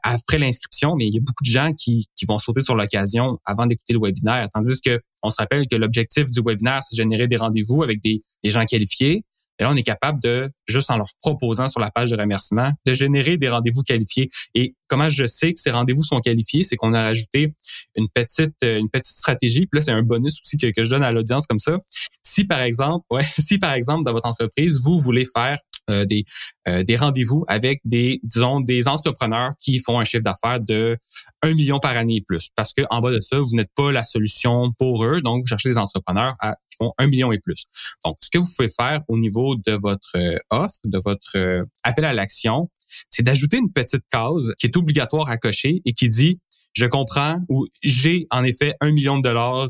après 0.03 0.37
l'inscription, 0.37 0.95
mais 0.95 1.07
il 1.07 1.15
y 1.15 1.17
a 1.17 1.21
beaucoup 1.21 1.43
de 1.43 1.49
gens 1.49 1.73
qui, 1.73 2.05
qui 2.15 2.27
vont 2.27 2.37
sauter 2.37 2.61
sur 2.61 2.75
l'occasion 2.75 3.39
avant 3.45 3.65
d'écouter 3.65 3.93
le 3.93 3.99
webinaire. 3.99 4.47
Tandis 4.53 4.79
que 4.79 5.01
on 5.23 5.31
se 5.31 5.37
rappelle 5.37 5.65
que 5.67 5.75
l'objectif 5.75 6.29
du 6.29 6.39
webinaire, 6.45 6.83
c'est 6.83 6.95
de 6.95 7.01
générer 7.01 7.27
des 7.27 7.37
rendez-vous 7.37 7.81
avec 7.81 7.99
des, 7.99 8.21
des 8.43 8.51
gens 8.51 8.63
qualifiés. 8.65 9.23
Et 9.61 9.63
là, 9.63 9.71
on 9.71 9.75
est 9.75 9.83
capable 9.83 10.19
de, 10.23 10.49
juste 10.67 10.89
en 10.89 10.97
leur 10.97 11.09
proposant 11.19 11.67
sur 11.67 11.79
la 11.79 11.91
page 11.91 12.09
de 12.09 12.17
remerciement, 12.17 12.71
de 12.87 12.93
générer 12.93 13.37
des 13.37 13.47
rendez-vous 13.47 13.83
qualifiés. 13.83 14.27
Et 14.55 14.73
comment 14.87 15.07
je 15.07 15.25
sais 15.27 15.53
que 15.53 15.61
ces 15.61 15.69
rendez-vous 15.69 16.03
sont 16.03 16.19
qualifiés, 16.19 16.63
c'est 16.63 16.75
qu'on 16.77 16.95
a 16.95 17.03
rajouté 17.03 17.53
une 17.95 18.09
petite, 18.09 18.55
une 18.63 18.89
petite 18.89 19.15
stratégie. 19.15 19.67
Puis 19.67 19.77
là, 19.77 19.81
c'est 19.83 19.91
un 19.91 20.01
bonus 20.01 20.39
aussi 20.43 20.57
que, 20.57 20.71
que 20.71 20.83
je 20.83 20.89
donne 20.89 21.03
à 21.03 21.11
l'audience 21.11 21.45
comme 21.45 21.59
ça. 21.59 21.77
Si 22.23 22.43
par 22.43 22.61
exemple, 22.61 23.05
ouais, 23.11 23.23
si 23.23 23.59
par 23.59 23.73
exemple 23.73 24.03
dans 24.03 24.13
votre 24.13 24.27
entreprise, 24.27 24.81
vous 24.83 24.97
voulez 24.97 25.25
faire 25.25 25.59
euh, 25.89 26.05
des, 26.05 26.23
euh, 26.67 26.83
des 26.83 26.95
rendez-vous 26.95 27.43
avec 27.47 27.81
des, 27.85 28.19
disons, 28.23 28.59
des 28.59 28.87
entrepreneurs 28.87 29.51
qui 29.59 29.79
font 29.79 29.99
un 29.99 30.05
chiffre 30.05 30.23
d'affaires 30.23 30.59
de 30.59 30.97
1 31.41 31.53
million 31.55 31.79
par 31.79 31.97
année 31.97 32.17
et 32.17 32.21
plus. 32.21 32.49
Parce 32.55 32.73
que 32.73 32.83
en 32.91 33.01
bas 33.01 33.11
de 33.11 33.19
ça, 33.19 33.39
vous 33.39 33.55
n'êtes 33.55 33.71
pas 33.75 33.91
la 33.91 34.03
solution 34.03 34.71
pour 34.77 35.03
eux. 35.03 35.21
Donc, 35.21 35.41
vous 35.41 35.47
cherchez 35.47 35.69
des 35.69 35.77
entrepreneurs 35.77 36.35
à, 36.39 36.55
qui 36.69 36.77
font 36.77 36.93
1 36.97 37.07
million 37.07 37.31
et 37.31 37.39
plus. 37.39 37.65
Donc, 38.05 38.17
ce 38.21 38.29
que 38.29 38.37
vous 38.37 38.47
pouvez 38.55 38.69
faire 38.69 39.01
au 39.07 39.17
niveau 39.17 39.55
de 39.55 39.71
votre 39.71 40.15
euh, 40.15 40.37
offre, 40.51 40.77
de 40.85 40.99
votre 41.03 41.65
appel 41.83 42.05
à 42.05 42.13
l'action, 42.13 42.69
c'est 43.09 43.23
d'ajouter 43.23 43.57
une 43.57 43.71
petite 43.71 44.03
case 44.11 44.53
qui 44.59 44.67
est 44.67 44.77
obligatoire 44.77 45.29
à 45.29 45.37
cocher 45.37 45.81
et 45.85 45.93
qui 45.93 46.09
dit 46.09 46.39
je 46.73 46.85
comprends 46.85 47.39
ou 47.49 47.65
j'ai 47.83 48.27
en 48.29 48.43
effet 48.43 48.75
un 48.79 48.91
million 48.91 49.17
de 49.17 49.23
dollars 49.23 49.67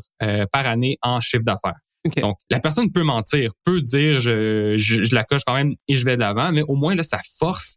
par 0.52 0.66
année 0.66 0.98
en 1.02 1.20
chiffre 1.20 1.42
d'affaires. 1.42 1.80
Donc, 2.20 2.38
la 2.50 2.60
personne 2.60 2.90
peut 2.90 3.02
mentir, 3.02 3.52
peut 3.64 3.80
dire 3.80 4.20
je, 4.20 4.76
je, 4.76 5.14
la 5.14 5.24
coche 5.24 5.42
quand 5.46 5.54
même 5.54 5.74
et 5.88 5.94
je 5.94 6.04
vais 6.04 6.16
de 6.16 6.20
l'avant, 6.20 6.52
mais 6.52 6.62
au 6.68 6.74
moins 6.74 6.94
là, 6.94 7.02
ça 7.02 7.20
force 7.38 7.76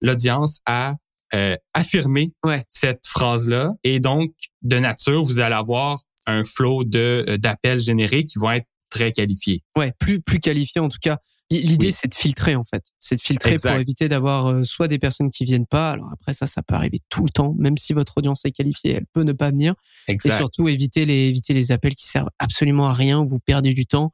l'audience 0.00 0.60
à 0.66 0.96
euh, 1.34 1.56
affirmer 1.72 2.32
cette 2.68 3.06
phrase-là. 3.06 3.72
Et 3.84 4.00
donc, 4.00 4.32
de 4.60 4.78
nature, 4.78 5.22
vous 5.22 5.40
allez 5.40 5.54
avoir 5.54 5.98
un 6.26 6.44
flot 6.44 6.84
de 6.84 7.24
euh, 7.26 7.38
d'appels 7.38 7.80
générés 7.80 8.26
qui 8.26 8.38
vont 8.38 8.50
être 8.50 8.66
très 8.92 9.12
qualifié. 9.12 9.62
Ouais, 9.76 9.92
plus 9.98 10.20
plus 10.20 10.38
qualifié 10.38 10.80
en 10.80 10.88
tout 10.88 10.98
cas. 11.00 11.18
L'idée 11.50 11.90
c'est 11.90 12.08
de 12.08 12.14
filtrer 12.14 12.56
en 12.56 12.64
fait, 12.64 12.82
c'est 12.98 13.16
de 13.16 13.20
filtrer 13.20 13.56
pour 13.56 13.72
éviter 13.72 14.08
d'avoir 14.08 14.46
euh, 14.46 14.64
soit 14.64 14.88
des 14.88 14.98
personnes 14.98 15.30
qui 15.30 15.44
viennent 15.44 15.66
pas. 15.66 15.90
Alors 15.92 16.10
après 16.12 16.32
ça, 16.32 16.46
ça 16.46 16.62
peut 16.62 16.74
arriver 16.74 17.00
tout 17.10 17.24
le 17.24 17.30
temps, 17.30 17.54
même 17.58 17.76
si 17.76 17.92
votre 17.92 18.18
audience 18.18 18.44
est 18.44 18.52
qualifiée, 18.52 18.92
elle 18.92 19.06
peut 19.12 19.22
ne 19.22 19.32
pas 19.32 19.50
venir. 19.50 19.74
Exact. 20.08 20.34
Et 20.34 20.36
surtout 20.36 20.68
éviter 20.68 21.04
les 21.04 21.28
éviter 21.28 21.52
les 21.52 21.72
appels 21.72 21.94
qui 21.94 22.06
servent 22.06 22.30
absolument 22.38 22.88
à 22.88 22.94
rien, 22.94 23.20
où 23.20 23.28
vous 23.28 23.38
perdez 23.38 23.74
du 23.74 23.86
temps. 23.86 24.12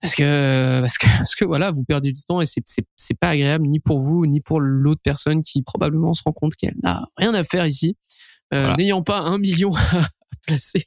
Parce 0.00 0.16
que, 0.16 0.80
parce 0.80 0.98
que, 0.98 1.06
parce 1.18 1.34
que 1.34 1.44
voilà, 1.44 1.70
vous 1.70 1.84
perdez 1.84 2.12
du 2.12 2.22
temps 2.24 2.40
et 2.40 2.46
c'est, 2.46 2.62
c'est, 2.64 2.84
c'est 2.96 3.16
pas 3.16 3.30
agréable 3.30 3.66
ni 3.68 3.78
pour 3.78 4.00
vous, 4.00 4.26
ni 4.26 4.40
pour 4.40 4.60
l'autre 4.60 5.00
personne 5.02 5.42
qui 5.42 5.62
probablement 5.62 6.12
se 6.12 6.22
rend 6.24 6.32
compte 6.32 6.56
qu'elle 6.56 6.74
n'a 6.82 7.06
rien 7.16 7.34
à 7.34 7.44
faire 7.44 7.66
ici. 7.66 7.96
Euh, 8.52 8.74
n'ayant 8.76 9.02
pas 9.02 9.20
un 9.20 9.38
million 9.38 9.70
placer, 10.46 10.84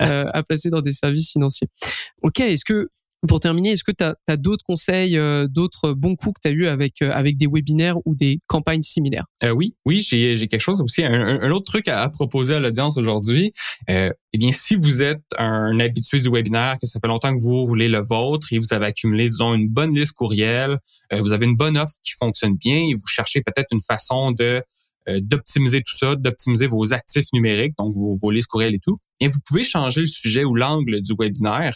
euh, 0.00 0.26
à 0.32 0.42
placer 0.42 0.70
dans 0.70 0.80
des 0.80 0.92
services 0.92 1.30
financiers. 1.30 1.68
Ok, 2.22 2.40
est-ce 2.40 2.64
que 2.64 2.88
pour 3.26 3.40
terminer, 3.40 3.70
est-ce 3.70 3.84
que 3.84 3.92
tu 3.92 4.04
as, 4.04 4.36
d'autres 4.36 4.64
conseils, 4.64 5.16
euh, 5.16 5.46
d'autres 5.48 5.92
bons 5.92 6.16
coups 6.16 6.34
que 6.34 6.48
tu 6.48 6.54
as 6.54 6.56
eu 6.56 6.66
avec 6.66 7.02
euh, 7.02 7.10
avec 7.12 7.36
des 7.36 7.46
webinaires 7.46 7.96
ou 8.04 8.14
des 8.14 8.38
campagnes 8.46 8.82
similaires? 8.82 9.24
Euh, 9.42 9.50
Oui, 9.50 9.74
oui, 9.84 10.00
j'ai, 10.00 10.34
quelque 10.48 10.60
chose 10.60 10.80
aussi, 10.80 11.04
un, 11.04 11.50
autre 11.50 11.64
truc 11.64 11.88
à, 11.88 12.08
proposer 12.08 12.54
à 12.54 12.60
l'audience 12.60 12.96
aujourd'hui. 12.98 13.52
Euh, 13.90 14.10
eh 14.32 14.38
bien, 14.38 14.52
si 14.52 14.76
vous 14.76 15.02
êtes 15.02 15.22
un 15.38 15.78
habitué 15.80 16.20
du 16.20 16.28
webinaire, 16.28 16.76
que 16.80 16.86
ça 16.86 17.00
fait 17.00 17.08
longtemps 17.08 17.34
que 17.34 17.40
vous 17.40 17.64
roulez 17.64 17.88
le 17.88 18.00
vôtre 18.00 18.52
et 18.52 18.58
vous 18.58 18.72
avez 18.72 18.86
accumulé, 18.86 19.28
disons, 19.28 19.54
une 19.54 19.68
bonne 19.68 19.94
liste 19.94 20.12
courriel, 20.12 20.78
vous 21.18 21.32
avez 21.32 21.46
une 21.46 21.56
bonne 21.56 21.78
offre 21.78 21.94
qui 22.02 22.12
fonctionne 22.12 22.56
bien 22.56 22.76
et 22.76 22.94
vous 22.94 23.06
cherchez 23.06 23.40
peut-être 23.40 23.68
une 23.72 23.80
façon 23.80 24.32
de 24.32 24.44
euh, 24.44 24.60
d'optimiser 25.20 25.82
tout 25.82 25.96
ça, 25.96 26.16
d'optimiser 26.16 26.66
vos 26.66 26.92
actifs 26.92 27.26
numériques, 27.32 27.74
donc 27.78 27.94
vos, 27.94 28.16
vos 28.20 28.30
listes 28.30 28.48
courriels 28.48 28.74
et 28.74 28.80
tout. 28.80 28.96
Et 29.20 29.28
vous 29.28 29.38
pouvez 29.46 29.64
changer 29.64 30.00
le 30.00 30.06
sujet 30.06 30.44
ou 30.44 30.54
l'angle 30.54 31.00
du 31.00 31.12
webinaire. 31.18 31.74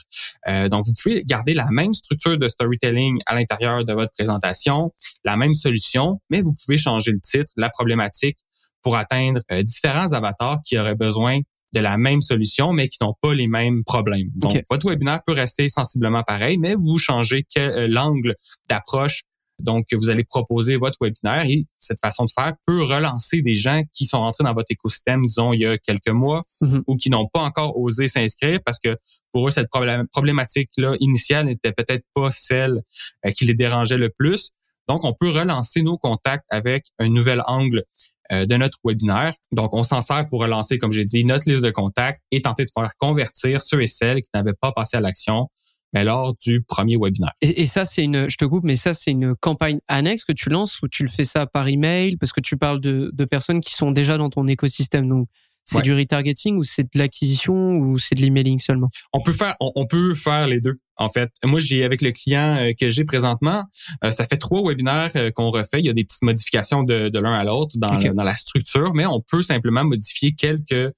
Euh, 0.48 0.68
donc, 0.68 0.84
vous 0.86 0.92
pouvez 1.02 1.24
garder 1.24 1.54
la 1.54 1.66
même 1.70 1.94
structure 1.94 2.38
de 2.38 2.48
storytelling 2.48 3.18
à 3.26 3.34
l'intérieur 3.34 3.84
de 3.84 3.92
votre 3.92 4.12
présentation, 4.12 4.92
la 5.24 5.36
même 5.36 5.54
solution, 5.54 6.20
mais 6.30 6.42
vous 6.42 6.52
pouvez 6.52 6.76
changer 6.76 7.12
le 7.12 7.20
titre, 7.20 7.52
la 7.56 7.70
problématique 7.70 8.38
pour 8.82 8.96
atteindre 8.96 9.40
euh, 9.52 9.62
différents 9.62 10.12
avatars 10.12 10.58
qui 10.64 10.78
auraient 10.78 10.94
besoin 10.94 11.40
de 11.72 11.80
la 11.80 11.98
même 11.98 12.20
solution, 12.20 12.72
mais 12.72 12.88
qui 12.88 12.98
n'ont 13.00 13.14
pas 13.22 13.32
les 13.32 13.46
mêmes 13.46 13.84
problèmes. 13.84 14.28
Donc, 14.34 14.60
votre 14.68 14.88
webinaire 14.88 15.20
peut 15.24 15.32
rester 15.32 15.68
sensiblement 15.68 16.24
pareil, 16.24 16.58
mais 16.58 16.74
vous 16.74 16.98
changez 16.98 17.44
l'angle 17.88 18.34
d'approche 18.68 19.22
Donc, 19.62 19.87
vous 19.92 20.11
allez 20.11 20.25
proposer 20.25 20.77
votre 20.77 20.99
webinaire 21.01 21.44
et 21.44 21.64
cette 21.77 22.01
façon 22.01 22.25
de 22.25 22.31
faire 22.31 22.53
peut 22.66 22.83
relancer 22.83 23.42
des 23.42 23.55
gens 23.55 23.83
qui 23.92 24.05
sont 24.05 24.18
rentrés 24.18 24.44
dans 24.44 24.55
votre 24.55 24.70
écosystème, 24.70 25.23
disons, 25.23 25.53
il 25.53 25.61
y 25.61 25.66
a 25.66 25.79
quelques 25.79 26.09
mois 26.09 26.44
mm-hmm. 26.62 26.83
ou 26.87 26.96
qui 26.96 27.11
n'ont 27.11 27.27
pas 27.27 27.40
encore 27.40 27.79
osé 27.79 28.09
s'inscrire 28.09 28.61
parce 28.64 28.79
que 28.79 28.96
pour 29.33 29.49
eux, 29.49 29.51
cette 29.51 29.68
problématique-là 29.68 30.94
initiale 31.01 31.46
n'était 31.46 31.73
peut-être 31.73 32.05
pas 32.14 32.31
celle 32.31 32.83
euh, 33.27 33.31
qui 33.31 33.44
les 33.44 33.55
dérangeait 33.55 33.99
le 33.99 34.11
plus. 34.11 34.51
Donc, 34.88 35.05
on 35.05 35.12
peut 35.12 35.31
relancer 35.31 35.83
nos 35.83 35.96
contacts 35.99 36.46
avec 36.51 36.87
un 36.99 37.09
nouvel 37.09 37.42
angle 37.46 37.85
euh, 38.33 38.46
de 38.46 38.57
notre 38.57 38.79
webinaire. 38.85 39.33
Donc, 39.53 39.75
on 39.75 39.83
s'en 39.83 40.01
sert 40.01 40.29
pour 40.29 40.40
relancer, 40.40 40.79
comme 40.79 40.92
j'ai 40.92 41.05
dit, 41.05 41.25
notre 41.25 41.49
liste 41.49 41.64
de 41.64 41.70
contacts 41.70 42.23
et 42.31 42.40
tenter 42.40 42.64
de 42.64 42.70
faire 42.73 42.90
convertir 42.96 43.61
ceux 43.61 43.83
et 43.83 43.87
celles 43.87 44.23
qui 44.23 44.31
n'avaient 44.35 44.55
pas 44.61 44.73
passé 44.73 44.96
à 44.96 45.01
l'action 45.01 45.49
mais 45.92 46.05
lors 46.05 46.35
du 46.37 46.62
premier 46.62 46.96
webinaire. 46.96 47.33
Et, 47.40 47.66
ça, 47.66 47.85
c'est 47.85 48.05
une, 48.05 48.31
je 48.31 48.37
te 48.37 48.44
coupe, 48.44 48.64
mais 48.64 48.76
ça, 48.76 48.94
c'est 48.94 49.11
une 49.11 49.35
campagne 49.37 49.81
annexe 49.88 50.24
que 50.24 50.33
tu 50.33 50.48
lances 50.48 50.81
ou 50.83 50.88
tu 50.88 51.03
le 51.03 51.09
fais 51.09 51.24
ça 51.24 51.46
par 51.46 51.68
email? 51.68 52.16
Parce 52.16 52.33
que 52.33 52.40
tu 52.40 52.57
parles 52.57 52.81
de, 52.81 53.11
de 53.12 53.24
personnes 53.24 53.61
qui 53.61 53.74
sont 53.74 53.90
déjà 53.90 54.18
dans 54.18 54.31
ton 54.31 54.46
écosystème. 54.46 55.09
Donc, 55.09 55.29
c'est 55.64 55.83
du 55.83 55.92
retargeting 55.92 56.57
ou 56.57 56.64
c'est 56.64 56.83
de 56.83 56.98
l'acquisition 56.98 57.76
ou 57.76 57.98
c'est 57.98 58.14
de 58.14 58.22
l'emailing 58.22 58.59
seulement? 58.59 58.88
On 59.12 59.20
peut 59.20 59.33
faire 59.33 59.55
on, 59.61 59.87
peut 59.87 60.14
faire 60.14 60.46
les 60.46 60.61
deux 60.61 60.74
en 61.00 61.08
fait. 61.08 61.30
Moi 61.44 61.58
j'ai 61.58 61.82
avec 61.82 62.02
le 62.02 62.12
client 62.12 62.56
euh, 62.56 62.72
que 62.78 62.90
j'ai 62.90 63.04
présentement, 63.04 63.64
euh, 64.04 64.12
ça 64.12 64.26
fait 64.26 64.36
trois 64.36 64.62
webinaires 64.62 65.10
euh, 65.16 65.30
qu'on 65.32 65.50
refait, 65.50 65.80
il 65.80 65.86
y 65.86 65.90
a 65.90 65.92
des 65.92 66.04
petites 66.04 66.22
modifications 66.22 66.84
de, 66.84 67.08
de 67.08 67.18
l'un 67.18 67.32
à 67.32 67.42
l'autre 67.42 67.76
dans, 67.76 67.96
dans 67.96 68.24
la 68.24 68.36
structure, 68.36 68.94
mais 68.94 69.06
on 69.06 69.20
peut 69.20 69.42
simplement 69.42 69.84
modifier 69.84 70.32
quelques 70.32 70.92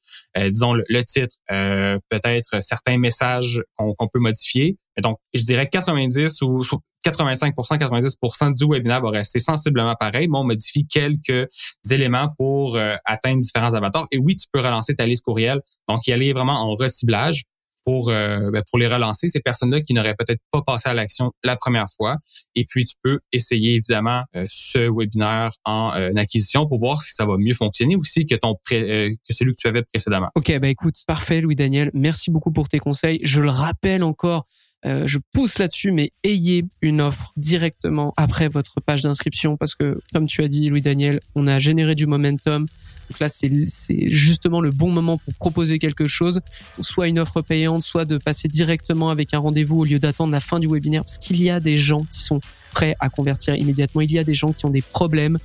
disons 0.50 0.72
le, 0.72 1.04
titre, 1.04 1.36
peut-être 1.48 2.62
certains 2.62 2.98
messages 2.98 3.62
qu'on 3.76 4.08
peut 4.08 4.18
modifier. 4.18 4.78
Et 4.96 5.00
donc 5.00 5.18
je 5.34 5.42
dirais 5.42 5.68
90 5.68 6.42
ou 6.42 6.62
85% 7.04 7.78
90% 7.78 8.54
du 8.54 8.64
webinaire 8.66 9.00
va 9.00 9.10
rester 9.10 9.38
sensiblement 9.38 9.94
pareil, 9.94 10.28
mais 10.28 10.38
on 10.38 10.44
modifie 10.44 10.86
quelques 10.86 11.48
éléments 11.90 12.28
pour 12.38 12.76
euh, 12.76 12.96
atteindre 13.04 13.40
différents 13.40 13.74
avatars. 13.74 14.06
Et 14.12 14.18
oui, 14.18 14.36
tu 14.36 14.46
peux 14.52 14.60
relancer 14.60 14.94
ta 14.94 15.06
liste 15.06 15.24
courriel. 15.24 15.60
Donc, 15.88 16.06
y 16.06 16.12
aller 16.12 16.32
vraiment 16.32 16.54
en 16.54 16.74
reciblage 16.74 17.44
pour 17.84 18.10
euh, 18.10 18.50
ben, 18.50 18.62
pour 18.70 18.78
les 18.78 18.86
relancer 18.86 19.28
ces 19.28 19.40
personnes-là 19.40 19.80
qui 19.80 19.94
n'auraient 19.94 20.14
peut-être 20.14 20.40
pas 20.50 20.62
passé 20.62 20.88
à 20.88 20.94
l'action 20.94 21.32
la 21.44 21.56
première 21.56 21.86
fois 21.96 22.16
et 22.54 22.64
puis 22.68 22.84
tu 22.84 22.94
peux 23.02 23.20
essayer 23.32 23.74
évidemment 23.74 24.24
euh, 24.36 24.46
ce 24.48 24.90
webinaire 24.90 25.50
en 25.64 25.90
acquisition 26.16 26.66
pour 26.66 26.78
voir 26.78 27.02
si 27.02 27.14
ça 27.14 27.24
va 27.26 27.36
mieux 27.38 27.54
fonctionner 27.54 27.96
aussi 27.96 28.26
que 28.26 28.34
ton 28.34 28.54
que 28.68 29.14
celui 29.30 29.52
que 29.52 29.60
tu 29.60 29.68
avais 29.68 29.82
précédemment. 29.82 30.28
OK, 30.34 30.46
ben 30.58 30.64
écoute, 30.64 30.94
parfait 31.06 31.40
Louis 31.40 31.56
Daniel, 31.56 31.90
merci 31.94 32.30
beaucoup 32.30 32.52
pour 32.52 32.68
tes 32.68 32.78
conseils. 32.78 33.20
Je 33.22 33.40
le 33.40 33.50
rappelle 33.50 34.02
encore 34.02 34.46
euh, 34.84 35.06
je 35.06 35.18
pousse 35.32 35.58
là-dessus, 35.58 35.92
mais 35.92 36.12
ayez 36.24 36.64
une 36.80 37.00
offre 37.00 37.32
directement 37.36 38.12
après 38.16 38.48
votre 38.48 38.80
page 38.80 39.02
d'inscription 39.02 39.56
parce 39.56 39.74
que, 39.74 40.00
comme 40.12 40.26
tu 40.26 40.42
as 40.42 40.48
dit, 40.48 40.68
Louis 40.68 40.82
Daniel, 40.82 41.20
on 41.34 41.46
a 41.46 41.58
généré 41.58 41.94
du 41.94 42.06
momentum. 42.06 42.66
Donc 43.10 43.20
là, 43.20 43.28
c'est 43.28 44.10
justement 44.10 44.60
le 44.60 44.70
bon 44.70 44.90
moment 44.90 45.18
pour 45.18 45.34
proposer 45.34 45.78
quelque 45.78 46.06
chose, 46.06 46.40
soit 46.80 47.08
une 47.08 47.18
offre 47.18 47.42
payante, 47.42 47.82
soit 47.82 48.04
de 48.04 48.16
passer 48.16 48.48
directement 48.48 49.10
avec 49.10 49.34
un 49.34 49.38
rendez-vous 49.38 49.80
au 49.80 49.84
lieu 49.84 49.98
d'attendre 49.98 50.32
la 50.32 50.40
fin 50.40 50.58
du 50.58 50.66
webinaire, 50.66 51.04
parce 51.04 51.18
qu'il 51.18 51.42
y 51.42 51.50
a 51.50 51.60
des 51.60 51.76
gens 51.76 52.04
qui 52.10 52.20
sont 52.20 52.40
prêts 52.72 52.96
à 53.00 53.10
convertir 53.10 53.54
immédiatement. 53.54 54.00
Il 54.00 54.12
y 54.12 54.18
a 54.18 54.24
des 54.24 54.34
gens 54.34 54.52
qui 54.52 54.64
ont 54.64 54.70
des 54.70 54.82
problèmes 54.82 55.38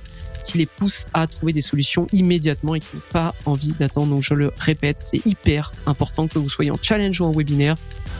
qui 0.48 0.58
les 0.58 0.66
poussent 0.66 1.06
à 1.12 1.26
trouver 1.26 1.52
des 1.52 1.60
solutions 1.60 2.06
immédiatement 2.12 2.74
et 2.74 2.80
qui 2.80 2.96
n'ont 2.96 3.02
pas 3.12 3.34
envie 3.44 3.72
d'attendre. 3.72 4.14
Donc 4.14 4.22
je 4.22 4.32
le 4.32 4.50
répète, 4.58 4.98
c'est 4.98 5.20
hyper 5.26 5.72
important 5.86 6.26
que 6.26 6.38
vous 6.38 6.48
soyez 6.48 6.70
en 6.70 6.78
challenge 6.80 7.20
ou 7.20 7.26
en 7.26 7.32
webinaire, 7.32 7.76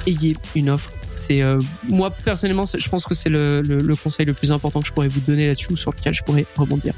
ayez 0.06 0.36
une 0.54 0.68
offre 0.68 0.92
c'est 1.18 1.42
euh, 1.42 1.60
moi 1.88 2.10
personnellement, 2.10 2.64
je 2.64 2.88
pense 2.88 3.04
que 3.04 3.14
c'est 3.14 3.28
le, 3.28 3.62
conseil 4.02 4.26
le 4.26 4.34
plus 4.34 4.52
important 4.52 4.80
que 4.80 4.86
je 4.86 4.92
pourrais 4.92 5.08
vous 5.08 5.20
donner 5.20 5.46
là-dessus 5.46 5.72
ou 5.72 5.76
sur 5.76 5.90
lequel 5.90 6.14
je 6.14 6.22
pourrais 6.22 6.46
rebondir. 6.56 6.94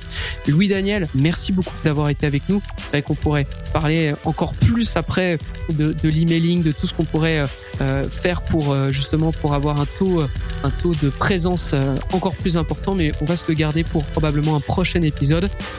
Louis 0.47 0.69
Daniel, 0.69 1.09
merci 1.15 1.53
beaucoup 1.53 1.75
d'avoir 1.85 2.11
été 2.11 2.27
avec 2.27 2.49
nous. 2.49 2.63
C'est 2.79 2.91
vrai 2.91 3.03
qu'on 3.03 3.15
pourrait 3.15 3.47
parler 3.73 4.13
encore 4.25 4.55
plus 4.55 4.97
après 4.97 5.39
de, 5.71 5.93
de 5.93 6.09
l'emailing, 6.09 6.63
de 6.63 6.73
tout 6.73 6.87
ce 6.87 6.95
qu'on 6.95 7.05
pourrait 7.05 7.47
euh, 7.81 8.09
faire 8.09 8.43
pour 8.43 8.73
euh, 8.73 8.91
justement 8.91 9.33
pour 9.33 9.55
avoir 9.55 9.81
un 9.81 9.87
taux 9.87 10.23
un 10.63 10.71
taux 10.71 10.95
de 11.03 11.09
présence 11.09 11.75
encore 12.13 12.35
plus 12.35 12.57
important, 12.57 12.95
mais 12.95 13.13
on 13.23 13.25
va 13.25 13.37
se 13.37 13.49
le 13.49 13.55
garder 13.55 13.83
pour 13.83 14.05
probablement 14.05 14.57
un 14.57 14.61
prochain 14.61 15.01
épisode. 15.01 15.20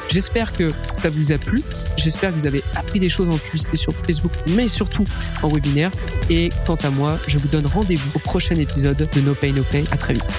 J'espère 0.09 0.53
que 0.53 0.69
ça 0.91 1.09
vous 1.09 1.31
a 1.31 1.37
plu. 1.37 1.63
J'espère 1.97 2.29
que 2.29 2.35
vous 2.35 2.45
avez 2.45 2.63
appris 2.75 2.99
des 2.99 3.09
choses 3.09 3.29
en 3.29 3.37
publicité 3.37 3.75
sur 3.75 3.93
Facebook, 3.93 4.31
mais 4.47 4.67
surtout 4.67 5.05
en 5.41 5.49
webinaire. 5.49 5.91
Et 6.29 6.49
quant 6.65 6.75
à 6.75 6.89
moi, 6.89 7.19
je 7.27 7.37
vous 7.37 7.47
donne 7.47 7.65
rendez-vous 7.65 8.11
au 8.15 8.19
prochain 8.19 8.55
épisode 8.55 9.07
de 9.13 9.21
No 9.21 9.33
Pay 9.33 9.53
No 9.53 9.63
Play. 9.63 9.83
À 9.91 9.97
très 9.97 10.13
vite. 10.13 10.33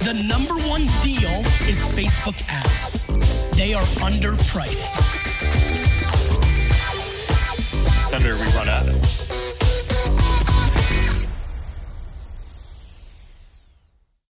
The 0.00 0.14
number 0.14 0.56
one 0.68 0.86
deal 1.02 1.44
is 1.68 1.78
Facebook 1.94 2.36
ads. 2.48 2.92
They 3.56 3.74
are 3.74 3.84
underpriced. 4.02 4.92
Senator. 8.10 9.31